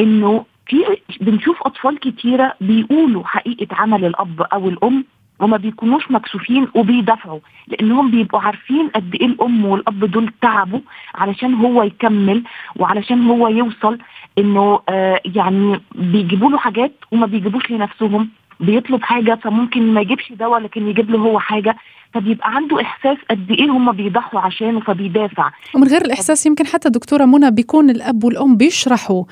إنه 0.00 0.44
في 0.66 0.76
بنشوف 1.20 1.62
أطفال 1.62 1.98
كتيرة 2.00 2.54
بيقولوا 2.60 3.24
حقيقة 3.24 3.76
عمل 3.76 4.04
الأب 4.04 4.42
أو 4.42 4.68
الأم 4.68 5.04
وما 5.42 5.56
بيكونوش 5.56 6.10
مكسوفين 6.10 6.66
وبيدافعوا 6.74 7.40
لأنهم 7.68 8.10
بيبقوا 8.10 8.40
عارفين 8.40 8.88
قد 8.88 9.14
إيه 9.14 9.26
الأم 9.26 9.64
والأب 9.64 10.04
دول 10.04 10.32
تعبوا 10.42 10.80
علشان 11.14 11.54
هو 11.54 11.82
يكمل 11.82 12.42
وعلشان 12.76 13.26
هو 13.26 13.48
يوصل 13.48 13.98
إنه 14.38 14.80
آه 14.88 15.20
يعني 15.24 15.80
بيجيبوا 15.94 16.50
له 16.50 16.58
حاجات 16.58 16.92
وما 17.12 17.26
بيجيبوش 17.26 17.70
لنفسهم 17.70 18.28
بيطلب 18.60 19.02
حاجة 19.02 19.34
فممكن 19.42 19.94
ما 19.94 20.00
يجيبش 20.00 20.32
دواء 20.32 20.60
لكن 20.60 20.88
يجيب 20.88 21.10
له 21.10 21.18
هو 21.18 21.38
حاجة 21.38 21.76
فبيبقى 22.14 22.54
عنده 22.54 22.80
إحساس 22.82 23.16
قد 23.30 23.50
إيه 23.50 23.70
هم 23.70 23.92
بيضحوا 23.92 24.40
عشانه 24.40 24.80
فبيدافع. 24.80 25.50
ومن 25.74 25.88
غير 25.88 26.02
الإحساس 26.04 26.46
يمكن 26.46 26.66
حتى 26.66 26.88
دكتورة 26.90 27.24
منى 27.24 27.50
بيكون 27.50 27.90
الأب 27.90 28.24
والأم 28.24 28.56
بيشرحوا 28.56 29.24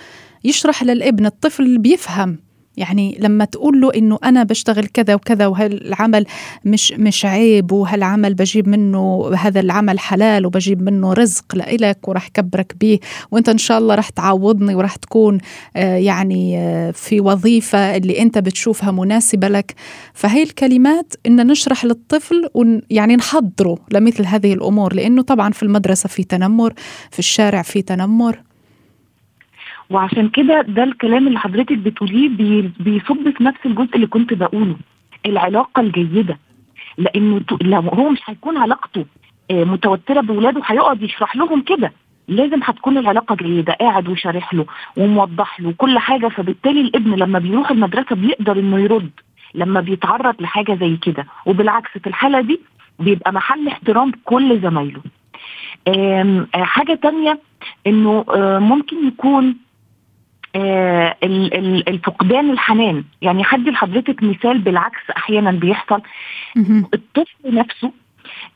يشرح 0.44 0.82
للابن 0.82 1.26
الطفل 1.26 1.78
بيفهم. 1.78 2.38
يعني 2.80 3.16
لما 3.20 3.44
تقول 3.44 3.80
له 3.80 3.90
إنه 3.94 4.18
أنا 4.24 4.42
بشتغل 4.42 4.86
كذا 4.86 5.14
وكذا 5.14 5.46
وهالعمل 5.46 6.26
مش 6.64 6.92
مش 6.92 7.24
عيب 7.24 7.72
وهالعمل 7.72 8.34
بجيب 8.34 8.68
منه 8.68 9.30
هذا 9.36 9.60
العمل 9.60 9.98
حلال 9.98 10.46
وبجيب 10.46 10.82
منه 10.82 11.12
رزق 11.12 11.54
لإلك 11.54 12.08
وراح 12.08 12.28
كبرك 12.28 12.74
به 12.80 12.98
وأنت 13.30 13.48
إن 13.48 13.58
شاء 13.58 13.78
الله 13.78 13.94
راح 13.94 14.08
تعوضني 14.08 14.74
وراح 14.74 14.96
تكون 14.96 15.38
آه، 15.76 15.96
يعني 15.96 16.58
آه، 16.58 16.90
في 16.90 17.20
وظيفة 17.20 17.96
اللي 17.96 18.22
أنت 18.22 18.38
بتشوفها 18.38 18.90
مناسبة 18.90 19.48
لك. 19.48 19.74
فهي 20.14 20.42
الكلمات 20.42 21.14
إن 21.26 21.46
نشرح 21.46 21.84
للطفل 21.84 22.48
ويعني 22.54 23.16
نحضره 23.16 23.78
لمثل 23.92 24.26
هذه 24.26 24.52
الأمور 24.52 24.94
لأنه 24.94 25.22
طبعا 25.22 25.50
في 25.52 25.62
المدرسة 25.62 26.08
في 26.08 26.24
تنمر 26.24 26.72
في 27.10 27.18
الشارع 27.18 27.62
في 27.62 27.82
تنمر. 27.82 28.49
وعشان 29.90 30.28
كده 30.28 30.62
ده 30.62 30.82
الكلام 30.84 31.26
اللي 31.26 31.38
حضرتك 31.38 31.78
بتقوليه 31.78 32.28
بيصب 32.80 33.30
في 33.36 33.44
نفس 33.44 33.58
الجزء 33.66 33.94
اللي 33.96 34.06
كنت 34.06 34.34
بقوله 34.34 34.76
العلاقة 35.26 35.80
الجيدة. 35.80 36.38
لأنه 36.98 37.40
لو 37.62 37.80
هو 37.80 38.08
مش 38.10 38.18
هيكون 38.26 38.56
علاقته 38.56 39.04
آه، 39.50 39.64
متوترة 39.64 40.20
بولاده 40.20 40.60
هيقعد 40.66 41.02
يشرح 41.02 41.36
لهم 41.36 41.60
كده. 41.62 41.92
لازم 42.28 42.60
هتكون 42.62 42.98
العلاقة 42.98 43.34
جيدة 43.34 43.72
قاعد 43.72 44.08
وشارح 44.08 44.54
له 44.54 44.66
وموضح 44.96 45.60
له 45.60 45.74
كل 45.76 45.98
حاجة. 45.98 46.28
فبالتالي 46.28 46.80
الابن 46.80 47.14
لما 47.14 47.38
بيروح 47.38 47.70
المدرسة 47.70 48.16
بيقدر 48.16 48.58
إنه 48.58 48.78
يرد 48.78 49.10
لما 49.54 49.80
بيتعرض 49.80 50.42
لحاجة 50.42 50.74
زي 50.80 50.96
كده. 50.96 51.26
وبالعكس 51.46 51.90
في 51.98 52.06
الحالة 52.06 52.40
دي 52.40 52.60
بيبقى 52.98 53.32
محل 53.32 53.68
احترام 53.68 54.12
كل 54.24 54.60
زمايله. 54.60 55.00
آه، 55.88 56.46
حاجة 56.54 56.94
تانية 56.94 57.38
إنه 57.86 58.24
آه، 58.34 58.58
ممكن 58.58 59.06
يكون 59.08 59.56
آه 60.56 61.16
الفقدان 61.88 62.50
الحنان. 62.50 63.04
يعني 63.22 63.42
هدي 63.46 63.70
لحضرتك 63.70 64.22
مثال 64.22 64.58
بالعكس 64.58 65.10
أحيانا 65.16 65.50
بيحصل. 65.50 66.00
الطفل 66.94 67.54
نفسه 67.54 67.92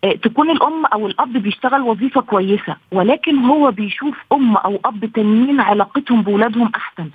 آه 0.04 0.12
تكون 0.12 0.50
الأم 0.50 0.86
أو 0.86 1.06
الأب 1.06 1.32
بيشتغل 1.32 1.82
وظيفة 1.82 2.20
كويسة 2.20 2.76
ولكن 2.92 3.38
هو 3.38 3.70
بيشوف 3.70 4.16
أم 4.32 4.56
أو 4.56 4.80
أب 4.84 5.04
تانيين 5.14 5.60
علاقتهم 5.60 6.22
باولادهم 6.22 6.70
أحسن. 6.76 7.10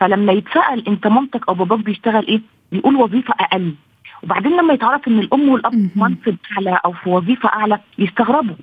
فلما 0.00 0.32
يتسأل 0.32 0.88
أنت 0.88 1.06
مامتك 1.06 1.48
أو 1.48 1.54
باباك 1.54 1.78
بيشتغل 1.78 2.26
إيه 2.26 2.40
بيقول 2.72 2.96
وظيفة 2.96 3.34
أقل. 3.40 3.74
وبعدين 4.22 4.52
لما 4.52 4.74
يتعرف 4.74 5.08
إن 5.08 5.18
الأم 5.18 5.48
والأب 5.48 5.72
في 5.72 5.90
منصب 5.96 6.36
أعلى 6.52 6.80
أو 6.84 6.92
في 6.92 7.10
وظيفة 7.10 7.48
أعلى 7.48 7.78
يستغربوا. 7.98 8.54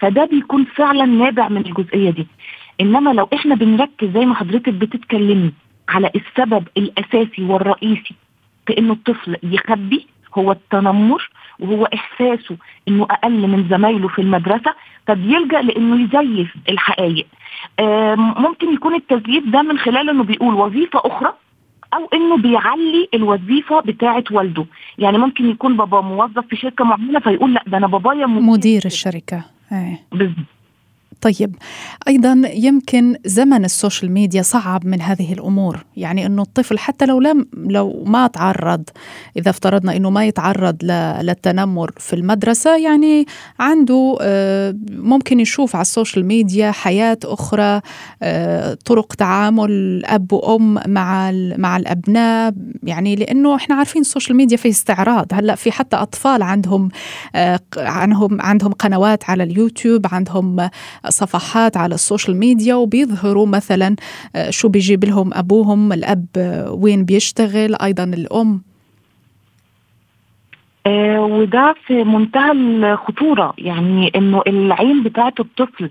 فده 0.00 0.24
بيكون 0.24 0.64
فعلا 0.64 1.04
نابع 1.04 1.48
من 1.48 1.66
الجزئية 1.66 2.10
دي. 2.10 2.26
إنما 2.80 3.10
لو 3.10 3.28
إحنا 3.34 3.54
بنركز 3.54 4.08
زي 4.14 4.26
ما 4.26 4.34
حضرتك 4.34 4.68
بتتكلمي 4.68 5.52
على 5.88 6.10
السبب 6.16 6.68
الأساسي 6.76 7.42
والرئيسي 7.42 8.14
في 8.66 8.78
إنه 8.78 8.92
الطفل 8.92 9.36
يخبي 9.42 10.06
هو 10.38 10.52
التنمر 10.52 11.30
وهو 11.60 11.84
إحساسه 11.84 12.56
إنه 12.88 13.04
أقل 13.04 13.48
من 13.48 13.68
زمايله 13.70 14.08
في 14.08 14.18
المدرسة 14.22 14.74
فبيلجا 15.06 15.62
لإنه 15.62 16.04
يزيف 16.04 16.54
الحقائق. 16.68 17.26
ممكن 18.16 18.72
يكون 18.74 18.94
التزييف 18.94 19.44
ده 19.48 19.62
من 19.62 19.78
خلال 19.78 20.10
إنه 20.10 20.24
بيقول 20.24 20.54
وظيفة 20.54 21.00
أخرى 21.04 21.32
أو 21.94 22.08
إنه 22.14 22.36
بيعلي 22.36 23.08
الوظيفة 23.14 23.80
بتاعه 23.80 24.24
والده. 24.30 24.64
يعني 24.98 25.18
ممكن 25.18 25.50
يكون 25.50 25.76
بابا 25.76 26.00
موظف 26.00 26.46
في 26.46 26.56
شركة 26.56 26.84
معينة 26.84 27.20
فيقول 27.20 27.54
لا 27.54 27.64
ده 27.66 27.76
أنا 27.78 27.86
بابايا 27.86 28.26
مدير 28.26 28.82
الشركة. 28.86 29.44
إيه. 29.72 30.00
بالظبط. 30.12 30.46
طيب 31.22 31.56
أيضا 32.08 32.42
يمكن 32.52 33.16
زمن 33.24 33.64
ال 33.64 33.71
social 33.71 34.12
media 34.12 34.42
صعب 34.42 34.86
من 34.86 35.00
هذه 35.00 35.32
الأمور 35.32 35.84
يعني 35.96 36.26
إنه 36.26 36.42
الطفل 36.42 36.78
حتى 36.78 37.06
لو 37.06 37.20
لم 37.20 37.46
لو 37.54 38.04
ما 38.06 38.26
تعرض 38.26 38.84
إذا 39.36 39.50
افترضنا 39.50 39.96
إنه 39.96 40.10
ما 40.10 40.26
يتعرض 40.26 40.84
للتنمر 41.22 41.90
في 41.98 42.12
المدرسة 42.16 42.76
يعني 42.76 43.26
عنده 43.58 44.18
آه، 44.20 44.76
ممكن 44.90 45.40
يشوف 45.40 45.76
على 45.76 45.82
ال 45.82 45.88
social 45.88 46.26
media 46.26 46.70
حياة 46.70 47.18
أخرى 47.24 47.80
آه، 48.22 48.78
طرق 48.84 49.14
تعامل 49.14 50.02
أب 50.06 50.32
وأم 50.32 50.74
مع 50.86 51.30
مع 51.56 51.76
الأبناء 51.76 52.54
يعني 52.82 53.16
لأنه 53.16 53.56
إحنا 53.56 53.74
عارفين 53.74 54.02
ال 54.02 54.07
social 54.07 54.36
media 54.36 54.56
في 54.56 54.68
استعراض. 54.68 55.26
هلأ 55.32 55.54
في 55.54 55.72
حتى 55.72 55.96
أطفال 55.96 56.42
عندهم 56.42 56.88
آه، 57.34 57.60
عنهم 57.76 58.40
عندهم 58.40 58.72
قنوات 58.72 59.30
على 59.30 59.42
اليوتيوب 59.42 60.06
عندهم 60.12 60.68
صفحات 61.12 61.76
على 61.76 61.94
ال 61.94 62.00
social 62.00 62.36
media 62.36 62.74
وبيظهروا 62.74 63.46
مثلا 63.46 63.96
آه، 64.36 64.50
شو 64.50 64.68
بيجيب 64.68 65.04
لهم 65.04 65.34
أبوهم 65.34 65.92
الأب 65.92 66.26
آه، 66.36 66.72
وين 66.72 67.04
بيشتغل 67.04 67.74
أيضا 67.82 68.04
الأم. 68.04 68.62
آه 70.86 71.20
وده 71.20 71.74
في 71.86 72.04
منتهى 72.04 72.52
الخطورة. 72.52 73.54
يعني 73.58 74.12
إنه 74.16 74.42
العين 74.46 75.02
بتاعت 75.02 75.40
الطفل 75.40 75.90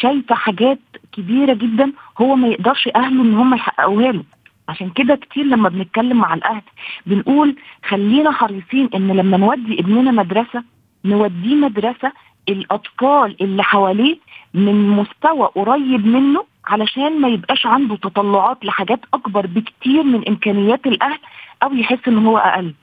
شايفة 0.00 0.34
حاجات 0.34 0.78
كبيرة 1.12 1.54
جدا 1.54 1.92
هو 2.18 2.36
ما 2.36 2.48
يقدرش 2.48 2.88
أهله 2.96 3.22
إن 3.22 3.34
هم 3.34 3.54
يحققوها 3.54 4.12
له. 4.12 4.24
عشان 4.68 4.90
كده 4.90 5.14
كتير 5.14 5.44
لما 5.44 5.68
بنتكلم 5.68 6.16
مع 6.16 6.34
الأهل 6.34 6.62
بنقول 7.06 7.56
خلينا 7.88 8.30
حريصين 8.30 8.88
إن 8.94 9.08
لما 9.08 9.36
نودي 9.36 9.80
ابننا 9.80 10.10
مدرسة 10.10 10.62
نوديه 11.04 11.54
مدرسة 11.54 12.12
الاطفال 12.48 13.36
اللي 13.40 13.62
حواليه 13.62 14.16
من 14.54 14.88
مستوى 14.88 15.46
قريب 15.54 16.06
منه 16.06 16.44
علشان 16.66 17.20
ما 17.20 17.28
يبقاش 17.28 17.66
عنده 17.66 17.96
تطلعات 17.96 18.64
لحاجات 18.64 19.00
أكبر 19.14 19.46
بكتير 19.46 20.02
من 20.02 20.28
إمكانيات 20.28 20.86
الأهل 20.86 21.18
أو 21.62 21.74
يحس 21.74 21.98
إن 22.08 22.26
هو 22.26 22.38
أقل. 22.38 22.74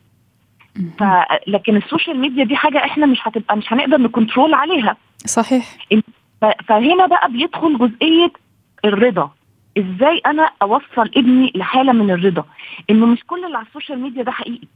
ف... 0.99 1.03
لكن 1.47 1.75
ال 1.75 1.82
social 1.82 2.19
media 2.19 2.43
دي 2.43 2.55
حاجة 2.55 2.77
إحنا 2.77 3.05
مش 3.05 3.19
هتبقى 3.23 3.57
مش 3.57 3.73
هنقدر 3.73 3.97
ن 3.97 4.04
control 4.04 4.53
عليها. 4.53 4.97
صحيح. 5.25 5.65
ف... 6.41 6.45
فهنا 6.67 7.05
بقى 7.05 7.31
بيدخل 7.31 7.77
جزئية 7.77 8.31
الرضا. 8.85 9.31
إزاي 9.77 10.21
أنا 10.25 10.51
أوصل 10.61 11.09
ابني 11.17 11.51
لحالة 11.55 11.93
من 11.93 12.11
الرضا؟ 12.11 12.45
إنه 12.89 13.05
مش 13.05 13.23
كل 13.27 13.45
اللي 13.45 13.57
على 13.57 13.65
ال 13.67 13.72
social 13.72 13.99
media 13.99 14.23
ده 14.23 14.31
حقيقي. 14.31 14.67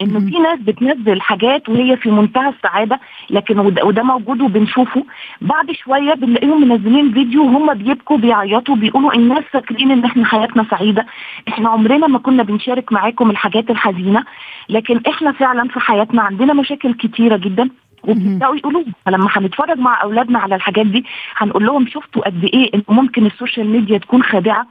إنه 0.00 0.20
في 0.20 0.38
ناس 0.38 0.58
بتنزل 0.60 1.20
حاجات 1.20 1.68
وهي 1.68 1.96
في 1.96 2.10
منتهى 2.10 2.48
السعادة 2.48 3.00
لكن 3.30 3.58
وده, 3.58 3.84
وده 3.84 4.02
موجود 4.02 4.40
وبنشوفه. 4.40 5.04
بعد 5.40 5.70
شوية 5.72 6.14
بنلاقيهم 6.14 6.68
منزلين 6.68 7.12
فيديو 7.12 7.42
وهم 7.44 7.74
بيبكوا 7.74 8.16
بيعيطوا 8.16 8.76
بيقولوا 8.76 9.14
الناس 9.14 9.44
فاكرين 9.52 9.90
إن 9.90 10.04
إحنا 10.04 10.24
حياتنا 10.24 10.66
سعيدة. 10.70 11.06
إحنا 11.48 11.68
عمرنا 11.68 12.06
ما 12.06 12.18
كنا 12.18 12.42
بنشارك 12.42 12.92
معاكم 12.92 13.30
الحاجات 13.30 13.70
الحزينة 13.70 14.24
لكن 14.68 15.00
إحنا 15.08 15.32
فعلا 15.32 15.68
في 15.68 15.80
حياتنا 15.80 16.22
عندنا 16.22 16.52
مشاكل 16.52 16.94
كتيرة 16.94 17.36
جدا 17.36 17.68
وبيبدأوا 18.04 18.56
يقولوا. 18.56 18.82
فلما 19.06 19.28
هنتفرج 19.32 19.78
مع 19.78 20.02
أولادنا 20.02 20.38
على 20.38 20.54
الحاجات 20.54 20.86
دي 20.86 21.04
هنقول 21.36 21.66
لهم 21.66 21.86
شفتوا 21.86 22.22
قد 22.22 22.44
إيه 22.44 22.70
إن 22.74 22.82
ممكن 22.88 23.26
السوشيال 23.26 23.66
ميديا 23.70 23.98
تكون 23.98 24.22
خادعة. 24.22 24.66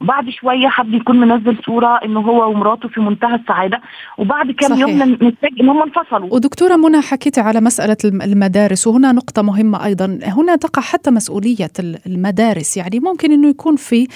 بعد 0.00 0.30
شوية 0.30 0.68
حد 0.68 0.94
يكون 0.94 1.20
منزل 1.20 1.56
صورة 1.66 2.00
ان 2.04 2.16
هو 2.16 2.50
ومراته 2.50 2.88
في 2.88 3.00
منتهى 3.00 3.34
السعادة 3.34 3.80
وبعد 4.18 4.50
كم 4.50 4.74
يوم 4.74 5.02
نتفاجئ 5.02 5.60
إن 5.60 5.68
هم 5.68 5.82
انفصلوا. 5.82 6.34
ودكتورة 6.34 6.76
منى 6.76 7.00
حكيت 7.00 7.38
على 7.38 7.60
مسألة 7.60 7.96
المدارس 8.04 8.86
وهنا 8.86 9.12
نقطة 9.12 9.42
مهمة 9.42 9.84
أيضا. 9.84 10.18
هنا 10.22 10.56
تقع 10.56 10.82
حتى 10.82 11.10
مسؤولية 11.10 11.70
المدارس. 12.06 12.76
يعني 12.76 13.00
ممكن 13.00 13.32
إنه 13.32 13.48
يكون 13.48 13.76
في 13.76 14.06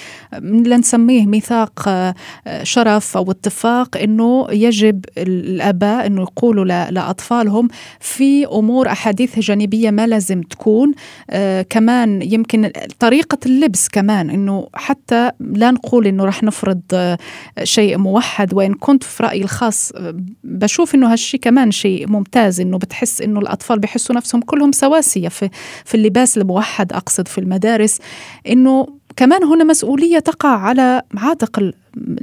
لنسميه 0.42 1.26
ميثاق 1.26 1.88
آه، 1.88 2.14
شرف 2.62 3.16
أو 3.16 3.30
اتفاق 3.30 3.96
إنه 3.96 4.46
يجب 4.50 5.04
الأباء 5.18 6.06
إنه 6.06 6.22
يقولوا 6.22 6.64
لأطفالهم 6.64 7.68
في 8.00 8.46
أمور 8.46 8.88
أحاديث 8.88 9.38
جانبية 9.38 9.90
ما 9.90 10.06
لازم 10.06 10.42
تكون. 10.42 10.92
آه 11.30 11.62
كمان 11.62 12.22
يمكن 12.22 12.70
طريقة 12.98 13.38
اللبس 13.46 13.88
كمان 13.88 14.30
إنه 14.30 14.68
حتى 14.74 15.30
لا 15.40 15.73
نقول 15.74 16.06
إنه 16.06 16.24
رح 16.24 16.42
نفرض 16.42 16.80
آه، 16.94 17.18
شيء 17.62 17.98
موحد. 17.98 18.54
وإن 18.54 18.74
كنت 18.74 19.04
في 19.04 19.22
رأيي 19.22 19.42
الخاص 19.42 19.92
آه، 19.92 20.14
بشوف 20.44 20.94
إنه 20.94 21.12
هالشيء 21.12 21.40
كمان 21.40 21.70
شيء 21.70 22.08
ممتاز 22.08 22.60
إنه 22.60 22.78
بتحس 22.78 23.22
إنه 23.22 23.40
الأطفال 23.40 23.78
بحسوا 23.78 24.16
نفسهم 24.16 24.40
كلهم 24.40 24.72
سواسية 24.72 25.28
في 25.28 25.48
في 25.84 25.94
اللباس 25.94 26.38
الموحد 26.38 26.92
أقصد 26.92 27.28
في 27.28 27.38
المدارس. 27.38 28.00
إنه 28.48 28.86
كمان 29.16 29.44
هنا 29.44 29.64
مسؤولية 29.64 30.18
تقع 30.18 30.48
على 30.48 31.02
عاتق 31.16 31.70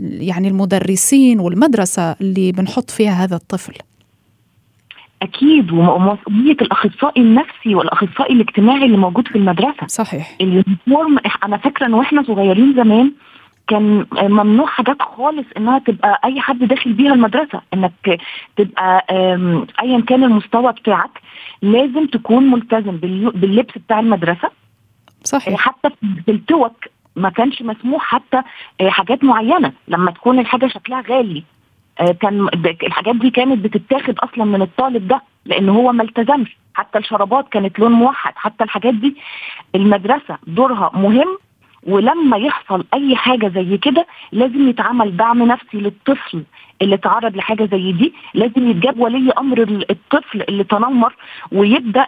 يعني 0.04 0.48
المدرسين 0.48 1.40
والمدرسة 1.40 2.16
اللي 2.22 2.52
بنحط 2.52 2.90
فيها 2.90 3.12
هذا 3.12 3.36
الطفل. 3.36 3.74
أكيد 5.22 5.72
ومسؤولية 5.72 6.58
الأخصائي 6.62 7.22
النفسي 7.22 7.76
والأخصائي 7.76 8.34
الاجتماعي 8.34 8.86
اللي 8.86 8.98
موجود 8.98 9.28
في 9.28 9.36
المدرسة. 9.36 9.88
صحيح. 9.88 10.38
اليونيفورم 10.42 11.18
أنا 11.46 11.58
فاكرة 11.58 11.86
ان 11.86 11.94
وإحنا 11.94 12.24
صغيرين 12.24 12.74
زمان 12.76 13.12
كان 13.68 14.06
ممنوع 14.14 14.66
حاجات 14.66 15.02
خالص 15.02 15.46
إنها 15.58 15.80
تبقى 15.80 16.20
أي 16.26 16.42
حد 16.42 16.60
داخل 16.60 16.94
بيها 16.94 17.14
المدرسة 17.14 17.62
إنك 17.74 18.20
تبقى 18.56 19.06
ايا 19.82 20.02
كان 20.08 20.24
المستوى 20.24 20.72
بتاعك 20.72 21.22
لازم 21.62 22.06
تكون 22.08 22.52
ملتزم 22.52 22.98
باللبس 22.98 23.78
بتاع 23.78 24.00
المدرسة. 24.00 24.52
صحيح. 25.24 25.60
حتى 25.60 25.90
في 26.26 26.32
التوك 26.32 26.86
ما 27.16 27.30
كانش 27.30 27.62
مسموح 27.62 28.04
حتى 28.04 28.42
آه، 28.82 28.90
حاجات 28.90 29.24
معينة. 29.24 29.72
لما 29.88 30.12
تكون 30.12 30.40
الحاجة 30.40 30.68
شكلها 30.68 31.04
غالي 31.10 31.44
آه، 32.00 32.12
كان 32.12 32.48
الحاجات 32.84 33.16
دي 33.16 33.30
كانت 33.30 33.64
بتتاخد 33.66 34.20
أصلا 34.20 34.46
من 34.46 34.62
الطالب 34.62 35.08
ده 35.08 35.22
لأن 35.46 35.70
هو 35.70 35.92
ما 35.92 36.04
التزمش. 36.04 36.58
حتى 36.74 37.00
الشرابات 37.00 37.50
كانت 37.50 37.80
لون 37.80 37.92
موحد. 37.92 38.34
حتى 38.36 38.64
الحاجات 38.64 38.94
دي 38.94 39.16
المدرسة 39.76 40.38
دورها 40.48 40.92
مهم 40.94 41.38
ولما 41.88 42.38
يحصل 42.38 42.86
أي 42.94 43.16
حاجة 43.16 43.48
زي 43.48 43.78
كده 43.78 44.08
لازم 44.32 44.70
يتعمل 44.70 45.18
دعم 45.18 45.44
نفسي 45.44 45.78
للطفل 45.78 46.44
اللي 46.82 46.98
تعرض 46.98 47.36
لحاجة 47.36 47.66
زي 47.72 47.92
دي. 47.92 48.14
لازم 48.34 48.70
يتجاب 48.70 49.00
ولي 49.00 49.32
أمر 49.38 49.62
الطفل 49.90 50.42
اللي 50.42 50.64
تنمر 50.64 51.14
ويبدأ 51.52 52.08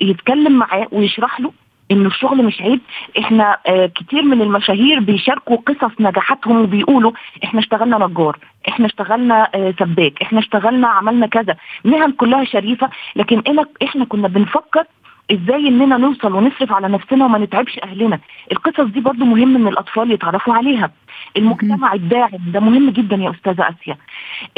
يتكلم 0.00 0.52
معاه 0.52 0.86
ويشرح 0.92 1.40
له 1.40 1.52
إنه 1.90 2.06
الشغل 2.08 2.44
مش 2.44 2.62
عيب. 2.62 2.80
إحنا 3.18 3.58
آه 3.66 3.86
كتير 3.86 4.22
من 4.22 4.42
المشاهير 4.42 5.00
بيشاركوا 5.00 5.56
قصص 5.56 6.00
نجاحاتهم 6.00 6.60
وبيقولوا 6.62 7.12
إحنا 7.44 7.60
اشتغلنا 7.60 8.06
نجار 8.06 8.38
إحنا 8.68 8.86
اشتغلنا 8.86 9.48
آه 9.54 9.74
سباك 9.78 10.22
إحنا 10.22 10.38
اشتغلنا 10.38 10.88
عملنا 10.88 11.26
كذا. 11.26 11.56
مهن 11.84 12.12
كلها 12.12 12.44
شريفة 12.44 12.90
لكن 13.16 13.42
إحنا 13.82 14.04
كنا 14.04 14.28
بنفكر 14.28 14.84
إزاي 15.32 15.68
اننا 15.68 15.96
نوصل 15.96 16.32
ونصرف 16.34 16.72
على 16.72 16.88
نفسنا 16.88 17.24
وما 17.24 17.38
نتعبش 17.38 17.78
اهلنا. 17.84 18.18
القصص 18.52 18.84
دي 18.84 19.00
برضو 19.00 19.24
مهم 19.24 19.56
إن 19.56 19.68
الأطفال 19.68 20.10
يتعرفوا 20.10 20.54
عليها. 20.54 20.90
المجتمع 21.36 21.92
الداعم 21.94 22.38
ده 22.52 22.60
مهم 22.60 22.90
جدا 22.90 23.16
يا 23.16 23.30
أستاذة 23.30 23.68
آسيا. 23.68 23.96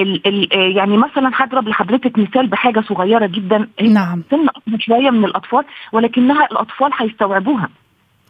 ال 0.01 0.27
ال 0.27 0.77
يعني 0.77 0.97
مثلا 0.97 1.31
هضرب 1.35 1.69
لحضرتك 1.69 2.19
مثال 2.19 2.47
بحاجة 2.47 2.81
صغيرة 2.81 3.27
جدا. 3.27 3.69
نعم. 3.83 4.23
سن 4.31 4.49
أكبر 4.49 4.79
شوية 4.81 5.11
من 5.11 5.25
الأطفال 5.25 5.65
ولكنها 5.93 6.45
الأطفال 6.45 6.91
هيستوعبوها. 6.99 7.69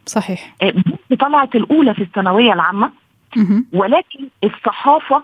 صحيح. 0.06 0.54
آه، 0.62 0.74
طلعت 1.20 1.56
الأولى 1.56 1.94
في 1.94 2.02
الثانوية 2.02 2.52
العامة 2.52 2.90
ولكن 3.72 4.28
الصحافة 4.44 5.22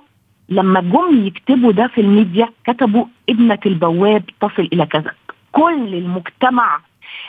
لما 0.48 0.80
جم 0.80 1.26
يكتبوا 1.26 1.72
ده 1.72 1.86
في 1.86 2.00
الميديا 2.00 2.48
كتبوا 2.66 3.04
ابنة 3.28 3.58
البواب 3.66 4.22
تصل 4.40 4.68
إلى 4.72 4.86
كذا. 4.86 5.12
كل 5.52 5.94
المجتمع 5.94 6.80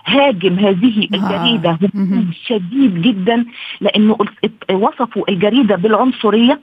هاجم 0.06 0.60
هذه 0.60 1.08
آه. 1.13 1.15
الجريدة 1.15 1.70
آه. 1.70 2.24
شديد 2.46 3.02
جدا 3.02 3.46
لأنه 3.82 4.17
وصفوا 4.72 5.30
الجريدة 5.30 5.76
بالعنصرية 5.76 6.60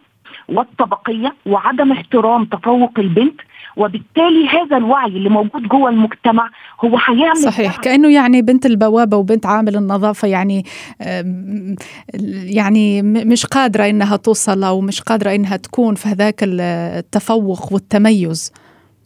والطبقية 0.49 1.35
وعدم 1.47 1.93
احترام 1.93 2.45
تفوق 2.45 2.99
البنت 2.99 3.41
وبالتالي 3.77 4.49
هذا 4.49 4.77
الوعي 4.77 5.07
اللي 5.09 5.29
موجود 5.29 5.63
جوه 5.63 5.91
المجتمع 5.91 6.51
هو 6.85 6.99
هيعمل 7.09 7.37
صحيح 7.37 7.77
كأنه 7.77 8.13
يعني 8.13 8.43
بنت 8.43 8.67
البوابة 8.67 9.17
وبنت 9.17 9.47
عامل 9.47 9.77
النظافة 9.77 10.29
يعني 10.29 10.65
يعني 12.59 13.03
مش 13.03 13.47
قادرة 13.47 13.89
إنها 13.89 14.17
توصل 14.17 14.65
أو 14.65 14.81
مش 14.81 15.01
قادرة 15.01 15.35
إنها 15.35 15.57
تكون 15.57 15.95
في 15.95 16.09
هذاك 16.09 16.41
التفوق 16.43 17.73
والتميز 17.73 18.53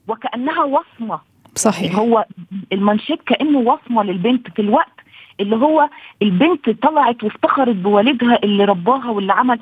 وكأنها 0.09 0.64
وصمة 0.64 1.31
صحيح. 1.54 1.96
هو 1.96 2.24
المنشيت 2.72 3.22
كأنه 3.26 3.58
وصمة 3.58 4.02
للبنت 4.02 4.48
في 4.56 4.62
الوقت 4.62 5.00
اللي 5.40 5.56
هو 5.56 5.88
البنت 6.22 6.70
طلعت 6.70 7.24
وافتخرت 7.24 7.76
بوالدها 7.76 8.38
اللي 8.44 8.64
رباها 8.64 9.10
واللي 9.10 9.32
عمل. 9.32 9.58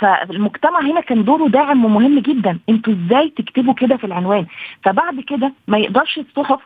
فالمجتمع 0.00 0.80
هنا 0.80 1.00
كان 1.00 1.24
دوره 1.24 1.48
داعم 1.48 1.84
ومهم 1.84 2.18
جدا. 2.18 2.58
أنتوا 2.68 2.92
إزاي 2.92 3.28
تكتبوا 3.28 3.74
كده 3.74 3.96
في 3.96 4.04
العنوان؟ 4.04 4.46
فبعد 4.84 5.20
كده 5.20 5.52
ما 5.68 5.78
يقدرش 5.78 6.18
الصحف 6.18 6.60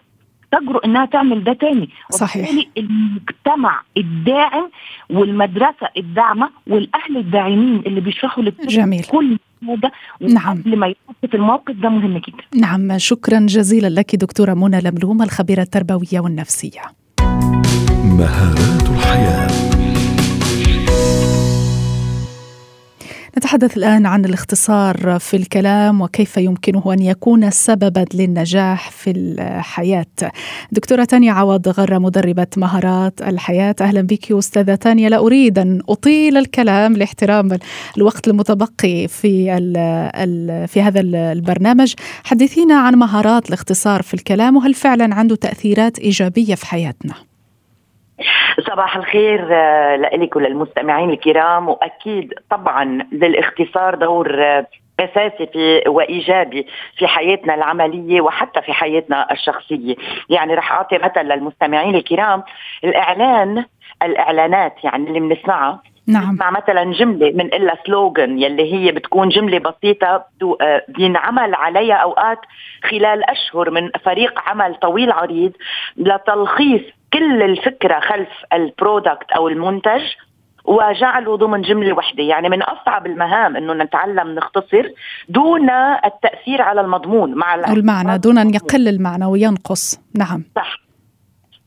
تجرؤ 0.52 0.84
انها 0.84 1.06
تعمل 1.06 1.44
ده 1.44 1.52
تاني. 1.52 1.90
صحيح. 2.10 2.50
المجتمع 2.78 3.80
الداعم 3.96 4.70
والمدرسة 5.10 5.88
الداعمة 5.96 6.50
والأهل 6.66 7.16
الداعمين 7.16 7.82
اللي 7.86 8.00
بيشرحوا 8.00 8.44
جميل. 8.62 9.04
كل 9.04 9.38
حاجة 9.66 10.32
نعم. 10.32 10.62
قبل 10.62 10.78
يحط 10.86 11.30
في 11.30 11.36
الموقف 11.36 11.74
ده 11.74 11.88
مهم 11.88 12.18
جدا. 12.18 12.60
نعم 12.60 12.98
شكرا 12.98 13.40
جزيلا 13.40 14.00
لك 14.00 14.16
دكتورة 14.16 14.54
منى 14.54 14.80
لملوم 14.80 15.22
الخبيرة 15.22 15.62
التربوية 15.62 16.20
والنفسية. 16.20 16.82
مهارات 18.04 18.90
الحياة. 18.90 19.25
نتحدث 23.38 23.76
الآن 23.76 24.06
عن 24.06 24.24
الاختصار 24.24 25.18
في 25.18 25.36
الكلام 25.36 26.00
وكيف 26.00 26.36
يمكنه 26.36 26.92
أن 26.92 27.02
يكون 27.02 27.50
سببا 27.50 28.04
للنجاح 28.14 28.90
في 28.90 29.10
الحياة. 29.10 30.06
دكتورة 30.72 31.04
تانيا 31.04 31.32
عوض 31.32 31.68
غرة 31.68 31.98
مدربة 31.98 32.46
مهارات 32.56 33.22
الحياة. 33.22 33.74
أهلا 33.80 34.00
بك 34.00 34.32
أستاذة 34.32 34.74
تانيا. 34.74 35.08
لا 35.08 35.18
أريد 35.18 35.58
أن 35.58 35.80
أطيل 35.88 36.36
الكلام 36.36 36.92
لاحترام 36.92 37.58
الوقت 37.96 38.28
المتبقي 38.28 39.08
في 39.08 39.56
ال 39.56 39.76
ال 40.16 40.68
في 40.68 40.82
هذا 40.82 41.00
البرنامج. 41.00 41.94
حدثينا 42.24 42.74
عن 42.74 42.94
مهارات 42.94 43.48
الاختصار 43.48 44.02
في 44.02 44.14
الكلام 44.14 44.56
وهل 44.56 44.74
فعلا 44.74 45.14
عنده 45.14 45.36
تأثيرات 45.36 45.98
إيجابية 45.98 46.54
في 46.54 46.66
حياتنا؟ 46.66 47.25
صباح 48.66 48.96
الخير 48.96 49.48
آه، 49.50 49.96
لك 49.96 50.36
وللمستمعين 50.36 51.10
الكرام. 51.10 51.68
وأكيد 51.68 52.34
طبعا 52.50 53.08
للاختصار 53.12 53.94
دور 53.94 54.44
آه، 54.44 54.66
أساسي 55.00 55.46
في 55.52 55.82
وايجابي 55.88 56.66
في 56.98 57.06
حياتنا 57.06 57.54
العملية 57.54 58.20
وحتى 58.20 58.62
في 58.62 58.72
حياتنا 58.72 59.32
الشخصية، 59.32 59.94
يعني 60.28 60.54
رح 60.54 60.72
أعطي 60.72 60.98
مثل 60.98 61.20
للمستمعين 61.20 61.94
الكرام 61.94 62.42
الإعلان 62.84 63.64
الإعلانات 64.02 64.84
يعني 64.84 65.08
اللي 65.08 65.20
بنسمعها 65.20 65.82
نعم. 66.08 66.34
نسمع 66.34 66.50
مثلا 66.50 66.92
جملة 66.92 67.30
من 67.30 67.46
إلا 67.46 67.76
سلوغن 67.86 68.38
يلي 68.38 68.74
هي 68.74 68.92
بتكون 68.92 69.28
جملة 69.28 69.58
بسيطة 69.58 70.24
آه، 70.60 70.82
بينعمل 70.88 71.54
عليها 71.54 71.94
أوقات 71.94 72.38
خلال 72.90 73.30
أشهر 73.30 73.70
من 73.70 73.90
فريق 74.04 74.40
عمل 74.48 74.74
طويل 74.74 75.12
عريض 75.12 75.52
لتلخيص 75.96 76.82
كل 77.12 77.42
الفكرة 77.42 78.00
خلف 78.00 78.28
البرودكت 78.52 79.32
أو 79.36 79.48
المنتج 79.48 80.02
وجعله 80.64 81.36
ضمن 81.36 81.62
جملة 81.62 81.92
وحدة. 81.92 82.22
يعني 82.22 82.48
من 82.48 82.62
أصعب 82.62 83.06
المهام 83.06 83.56
إنه 83.56 83.72
نتعلم 83.72 84.34
نختصر 84.34 84.88
دون 85.28 85.70
التأثير 86.04 86.62
على 86.62 86.80
المضمون 86.80 87.34
مع 87.34 87.54
المعنى 87.54 88.18
دون 88.18 88.38
أن 88.38 88.54
يقل 88.54 88.88
المعنى 88.88 89.24
وينقص. 89.24 90.00
نعم. 90.14 90.42
صح. 90.56 90.85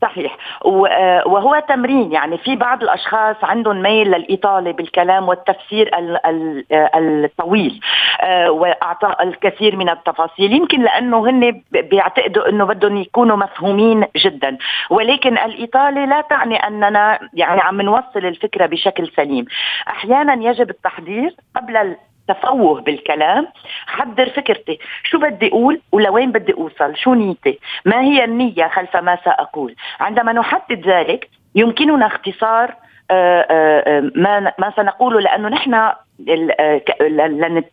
صحيح. 0.01 0.38
آه، 0.65 1.27
وهو 1.27 1.63
تمرين 1.67 2.12
يعني 2.12 2.38
في 2.38 2.55
بعض 2.55 2.83
الأشخاص 2.83 3.35
عندهم 3.43 3.81
ميل 3.81 4.07
للإطالة 4.07 4.71
بالكلام 4.71 5.27
والتفسير 5.27 5.91
آه، 5.95 6.91
الطويل 6.95 7.79
آه، 8.21 8.51
واعطاء 8.51 9.23
الكثير 9.23 9.75
من 9.75 9.89
التفاصيل. 9.89 10.53
يمكن 10.53 10.81
لأنه 10.81 11.29
هن 11.29 11.62
بيعتقدوا 11.71 12.49
إنه 12.49 12.65
بدهم 12.65 12.97
يكونوا 12.97 13.38
مفهومين 13.38 14.05
جدا. 14.17 14.57
ولكن 14.89 15.38
الإطالة 15.38 16.05
لا 16.05 16.21
تعني 16.21 16.55
أننا 16.55 17.19
يعني 17.33 17.62
عم 17.62 17.81
نوصل 17.81 18.25
الفكرة 18.25 18.65
بشكل 18.65 19.07
سليم. 19.07 19.45
أحيانا 19.88 20.49
يجب 20.49 20.69
التحضير 20.69 21.35
قبل 21.55 21.95
تفوه 22.29 22.81
بالكلام 22.81 23.47
حضر 23.87 24.29
فكرتي. 24.29 24.79
شو 25.03 25.19
بدي 25.19 25.47
أقول 25.47 25.81
ولوين 25.91 26.31
بدي 26.31 26.53
أوصل؟ 26.53 26.95
شو 26.95 27.13
نيتي؟ 27.13 27.59
ما 27.85 28.01
هي 28.01 28.23
النية 28.23 28.67
خلف 28.67 28.97
ما 28.97 29.17
سأقول؟ 29.25 29.75
عندما 29.99 30.33
نحدد 30.33 30.87
ذلك 30.87 31.29
يمكننا 31.55 32.05
اختصار 32.05 32.75
آه، 33.11 33.45
آه، 33.49 33.83
آه، 33.87 34.11
ما 34.15 34.53
ما 34.59 34.73
سنقوله 34.75 35.19
لأنه 35.19 35.49
نحن 35.49 35.91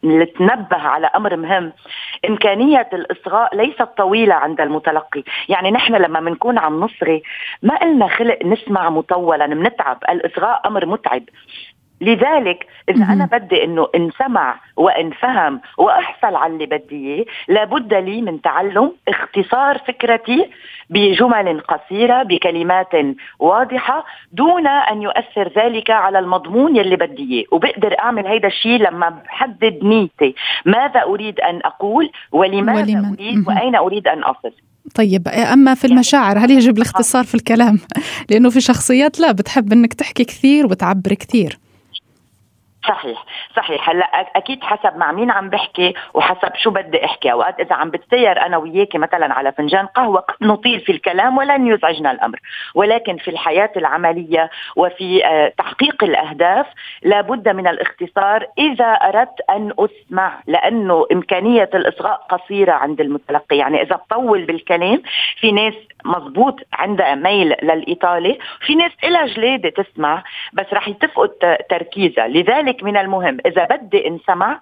لنتنبه 0.02 0.76
على 0.76 1.10
أمر 1.16 1.36
مهم. 1.36 1.72
إمكانية 2.28 2.88
الإصغاء 2.92 3.56
ليست 3.56 3.82
طويلة 3.82 4.34
عند 4.34 4.60
المتلقي. 4.60 5.22
يعني 5.48 5.70
نحن 5.70 5.94
لما 5.94 6.20
بنكون 6.20 6.58
عم 6.58 6.80
نصغي 6.80 7.22
ما 7.62 7.76
قلنا 7.76 8.08
خلق 8.08 8.38
نسمع 8.44 8.90
مطولا 8.90 9.46
بنتعب 9.46 9.98
الإصغاء 10.08 10.62
أمر 10.66 10.86
متعب. 10.86 11.22
لذلك 12.00 12.66
إذا 12.88 13.04
أنا 13.12 13.28
بدي 13.32 13.64
إنه 13.64 13.88
إنسمع 13.94 14.60
وإنفهم 14.76 15.60
وأحصل 15.78 16.34
على 16.34 16.52
اللي 16.52 16.66
بدي 16.66 17.14
إياه 17.14 17.24
لابد 17.48 17.94
لي 17.94 18.22
من 18.22 18.42
تعلم 18.42 18.92
اختصار 19.08 19.78
فكرتي 19.78 20.50
بجمل 20.90 21.60
قصيرة 21.60 22.22
بكلمات 22.22 22.92
واضحة 23.38 24.04
دون 24.32 24.66
أن 24.66 25.02
يؤثر 25.02 25.52
ذلك 25.56 25.90
على 25.90 26.18
المضمون 26.18 26.76
يلي 26.76 26.96
بدي 26.96 27.22
إياه. 27.22 27.44
وبقدر 27.52 27.98
أعمل 27.98 28.26
هيدا 28.26 28.48
الشيء 28.48 28.76
لما 28.76 29.08
بحدد 29.08 29.78
نيتي. 29.82 30.34
ماذا 30.64 31.02
أريد 31.02 31.40
أن 31.40 31.60
أقول؟ 31.64 32.10
ولماذا 32.32 32.80
ولمن. 32.80 33.04
أريد؟ 33.04 33.48
وأين 33.48 33.76
أريد 33.76 34.08
أن 34.08 34.22
أصل؟ 34.22 34.52
طيب 34.94 35.28
أما 35.52 35.74
في 35.74 35.86
المشاعر 35.86 36.38
هل 36.38 36.50
يجب 36.50 36.76
الاختصار 36.76 37.24
في 37.24 37.34
الكلام؟ 37.34 37.78
لأنه 38.30 38.50
في 38.50 38.60
شخصيات 38.60 39.20
لا 39.20 39.32
بتحب 39.32 39.72
إنك 39.72 39.94
تحكي 39.94 40.24
كثير 40.24 40.66
وتعبر 40.66 41.14
كثير. 41.14 41.58
صحيح 42.88 43.24
صحيح. 43.56 43.90
هلأ 43.90 44.06
أكيد 44.36 44.64
حسب 44.64 44.96
مع 44.96 45.12
مين 45.12 45.30
عم 45.30 45.50
بحكي 45.50 45.94
وحسب 46.14 46.54
شو 46.54 46.70
بدي 46.70 47.04
أحكي. 47.04 47.32
أوقات 47.32 47.60
إذا 47.60 47.74
عم 47.74 47.90
بتسير 47.90 48.46
أنا 48.46 48.56
وياكي 48.56 48.98
مثلا 48.98 49.34
على 49.34 49.52
فنجان 49.52 49.86
قهوة 49.86 50.20
قد 50.20 50.34
نطيل 50.40 50.80
في 50.80 50.92
الكلام 50.92 51.38
ولن 51.38 51.66
يزعجنا 51.66 52.10
الأمر. 52.10 52.40
ولكن 52.74 53.16
في 53.16 53.28
الحياة 53.28 53.70
العملية 53.76 54.50
وفي 54.76 55.26
آه، 55.26 55.52
تحقيق 55.58 56.04
الأهداف 56.04 56.66
لابد 57.02 57.48
من 57.48 57.66
الاختصار 57.66 58.46
إذا 58.58 58.84
أردت 58.84 59.40
أن 59.50 59.72
أسمع 59.78 60.40
لأنه 60.46 61.06
إمكانية 61.12 61.70
الإصغاء 61.74 62.26
قصيرة 62.30 62.72
عند 62.72 63.00
المتلقي. 63.00 63.56
يعني 63.56 63.82
إذا 63.82 63.96
بطول 63.96 64.44
بالكلام 64.44 65.02
في 65.40 65.52
ناس 65.52 65.74
مزبوط 66.04 66.56
عندها 66.72 67.14
ميل 67.14 67.54
للاطاله 67.62 68.36
في 68.66 68.74
ناس 68.74 68.92
إلها 69.04 69.26
جلادة 69.26 69.70
تسمع 69.70 70.24
بس 70.52 70.66
رح 70.72 70.90
تفقد 70.90 71.30
تركيزها. 71.70 72.28
لذلك 72.28 72.82
من 72.82 72.96
المهم 72.96 73.38
إذا 73.46 73.64
بدي 73.64 74.08
انسمع 74.08 74.60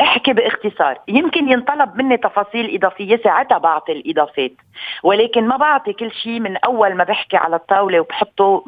احكي 0.00 0.32
باختصار. 0.32 0.98
يمكن 1.08 1.48
ينطلب 1.48 1.96
مني 1.96 2.16
تفاصيل 2.16 2.74
إضافية 2.74 3.20
ساعتها 3.24 3.58
بعطي 3.58 3.92
الإضافات. 3.92 4.52
ولكن 5.02 5.48
ما 5.48 5.56
بعطي 5.56 5.92
كل 5.92 6.12
شيء 6.22 6.40
من 6.40 6.56
أول 6.56 6.94
ما 6.94 7.04
بحكي 7.04 7.36
على 7.36 7.56
الطاولة 7.56 8.00
وبحطه 8.00 8.64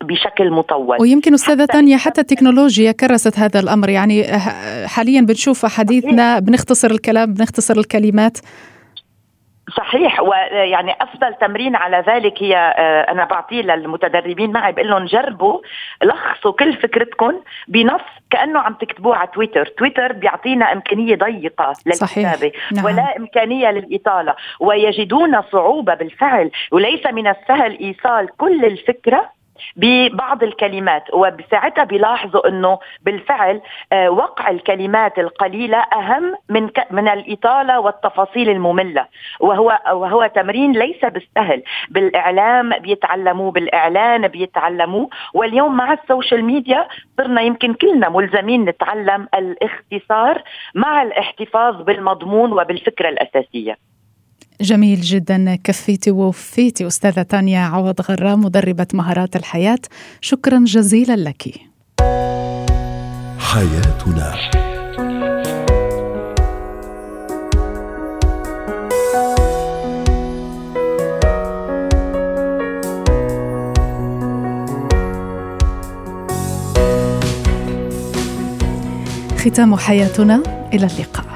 بشكل 0.00 0.50
مطول. 0.50 0.96
ويمكن 1.00 1.34
أستاذة 1.34 1.64
تانيا 1.64 1.96
حتى 1.96 2.20
التكنولوجيا 2.20 2.92
كرست 2.92 3.38
هذا 3.38 3.60
الأمر. 3.60 3.88
يعني 3.88 4.24
حاليا 4.86 5.20
بنشوف 5.20 5.66
حديثنا 5.66 6.38
بنختصر 6.38 6.90
الكلام 6.90 7.34
بنختصر 7.34 7.78
الكلمات. 7.78 8.38
صحيح 9.74 10.20
ويعني 10.20 10.96
أفضل 11.00 11.34
تمرين 11.34 11.76
على 11.76 12.04
ذلك 12.06 12.42
هي 12.42 12.56
آه، 12.56 13.12
أنا 13.12 13.24
بعطيه 13.24 13.62
للمتدربين 13.62 14.52
معي 14.52 14.72
بقول 14.72 14.88
لهم 14.90 15.04
جربوا 15.04 15.60
لخصوا 16.02 16.52
كل 16.52 16.74
فكرتكم 16.74 17.40
بنص 17.68 18.00
كأنه 18.30 18.60
عم 18.60 18.74
تكتبوه 18.74 19.16
على 19.16 19.28
تويتر، 19.34 19.66
تويتر 19.66 20.12
بيعطينا 20.12 20.72
إمكانية 20.72 21.16
ضيقة 21.16 21.72
للكتابة 21.86 22.52
نعم. 22.72 22.84
ولا 22.84 23.16
إمكانية 23.16 23.70
للإطالة 23.70 24.34
ويجدون 24.60 25.42
صعوبة 25.52 25.94
بالفعل 25.94 26.50
وليس 26.72 27.06
من 27.06 27.26
السهل 27.26 27.78
إيصال 27.78 28.28
كل 28.36 28.64
الفكرة 28.64 29.35
ببعض 29.76 30.42
الكلمات 30.42 31.04
وبساعتها 31.14 31.84
بيلاحظوا 31.84 32.48
إنه 32.48 32.78
بالفعل 33.02 33.60
آه، 33.92 34.10
وقع 34.10 34.50
الكلمات 34.50 35.18
القليلة 35.18 35.78
أهم 35.78 36.34
من 36.48 36.70
من 36.90 37.08
الإطالة 37.08 37.80
والتفاصيل 37.80 38.50
المملة. 38.50 39.06
وهو 39.40 39.78
وهو 39.92 40.26
تمرين 40.34 40.72
ليس 40.72 41.04
بالسهل. 41.04 41.62
بالإعلام 41.90 42.78
بيتعلموه 42.78 43.50
بالإعلان 43.50 44.28
بيتعلموه. 44.28 45.08
واليوم 45.34 45.76
مع 45.76 45.92
السوشيال 45.92 46.44
ميديا 46.44 46.88
صرنا 47.16 47.40
يمكن 47.40 47.74
كلنا 47.74 48.08
ملزمين 48.08 48.64
نتعلم 48.64 49.28
الاختصار 49.34 50.42
مع 50.74 51.02
الاحتفاظ 51.02 51.82
بالمضمون 51.82 52.52
وبالفكرة 52.52 53.08
الأساسية. 53.08 53.76
جميل 54.60 55.00
جدا. 55.00 55.56
كفيتي 55.64 56.10
ووفيتي 56.10 56.86
أستاذة 56.86 57.22
تانيا 57.22 57.60
عوض 57.60 58.00
غرام 58.00 58.40
مدربة 58.40 58.86
مهارات 58.94 59.36
الحياة. 59.36 59.78
شكرا 60.20 60.64
جزيلا 60.64 61.16
لك. 61.16 61.54
حياتنا. 63.38 64.34
ختام 79.38 79.76
حياتنا. 79.76 80.42
إلى 80.74 80.86
اللقاء. 80.86 81.35